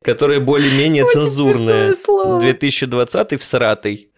[0.03, 1.93] которое более-менее цензурное.
[1.93, 2.39] смешное слово.
[2.41, 4.11] 2020 всратый.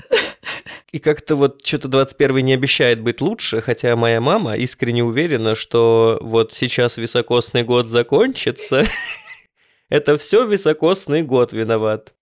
[0.91, 6.17] И как-то вот что-то 21 не обещает быть лучше, хотя моя мама искренне уверена, что
[6.21, 8.85] вот сейчас високосный год закончится.
[9.89, 12.13] Это все високосный год виноват.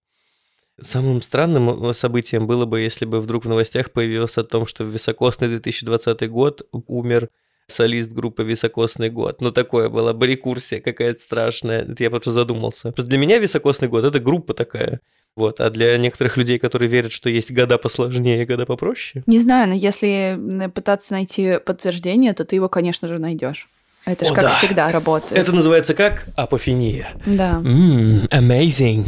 [0.80, 4.84] Самым странным э, событием было бы, если бы вдруг в новостях появилось о том, что
[4.84, 7.30] в високосный 2020 год умер
[7.68, 9.42] солист группы «Високосный год».
[9.42, 11.84] Ну, такое было бы рекурсия какая-то страшная.
[11.84, 12.92] Это я просто задумался.
[12.92, 15.00] Просто для меня «Високосный год»— это группа такая.
[15.36, 15.62] Вот.
[15.62, 19.76] А для некоторых людей, которые верят, что есть года посложнее года попроще, Не знаю, но
[19.76, 23.70] если м, пытаться найти подтверждение, то ты его, конечно же, найдешь.
[24.04, 24.50] Это же как да.
[24.50, 25.40] всегда работает.
[25.40, 26.26] это называется как?
[26.36, 27.10] Апофения.
[27.26, 27.62] Да.
[27.64, 29.06] Mmm, amazing.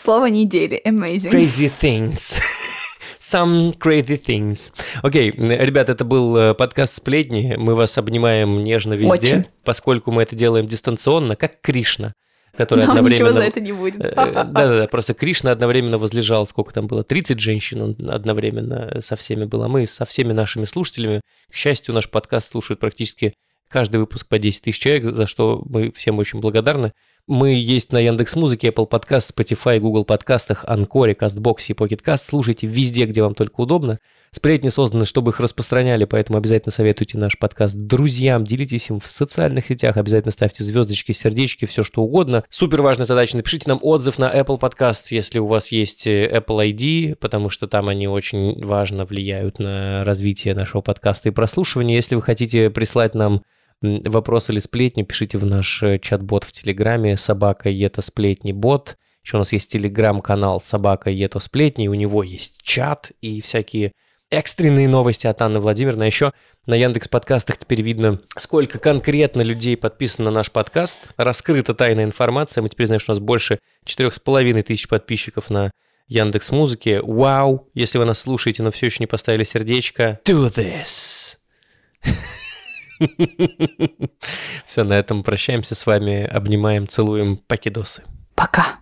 [0.00, 0.80] Слово недели.
[0.86, 1.30] Amazing.
[1.30, 2.38] Crazy things.
[3.20, 4.72] Some crazy things.
[5.02, 7.54] Окей, ребят, это был э, подкаст «Сплетни».
[7.58, 9.46] Мы вас обнимаем нежно везде, Очень.
[9.62, 12.14] поскольку мы это делаем дистанционно, как Кришна,
[12.56, 13.28] который Нам одновременно...
[13.28, 14.00] ничего за это не будет.
[14.00, 19.44] Э, Да-да-да, просто Кришна одновременно возлежал, сколько там было, 30 женщин он одновременно со всеми
[19.44, 21.20] был, а мы со всеми нашими слушателями.
[21.50, 23.34] К счастью, наш подкаст слушают практически
[23.68, 26.92] каждый выпуск по 10 тысяч человек, за что мы всем очень благодарны.
[27.30, 32.24] Мы есть на Яндекс Музыке, Apple Podcast, Spotify, Google подкастах, Анкоре, Кастбоксе и Pocket Cast.
[32.24, 34.00] Слушайте везде, где вам только удобно.
[34.32, 39.68] Сплетни созданы, чтобы их распространяли, поэтому обязательно советуйте наш подкаст друзьям, делитесь им в социальных
[39.68, 42.42] сетях, обязательно ставьте звездочки, сердечки, все что угодно.
[42.48, 46.68] Супер важная задача, напишите нам отзыв на Apple Podcasts, если у вас есть э, Apple
[46.72, 51.94] ID, потому что там они очень важно влияют на развитие нашего подкаста и прослушивания.
[51.94, 53.44] Если вы хотите прислать нам
[53.82, 58.96] вопрос или сплетни, пишите в наш э, чат-бот в Телеграме собака ета сплетни бот.
[59.24, 63.92] Еще у нас есть телеграм-канал собака ето сплетни, у него есть чат и всякие
[64.30, 66.04] экстренные новости от Анны Владимировны.
[66.04, 66.32] А еще
[66.66, 70.98] на Яндекс подкастах теперь видно, сколько конкретно людей подписано на наш подкаст.
[71.16, 72.62] Раскрыта тайная информация.
[72.62, 75.70] Мы теперь знаем, что у нас больше 4,5 тысяч подписчиков на
[76.06, 77.02] Яндекс Музыке.
[77.02, 77.68] Вау!
[77.74, 81.36] Если вы нас слушаете, но все еще не поставили сердечко, do this!
[84.66, 88.02] Все, на этом прощаемся с вами, обнимаем, целуем, покидосы.
[88.34, 88.80] Пока.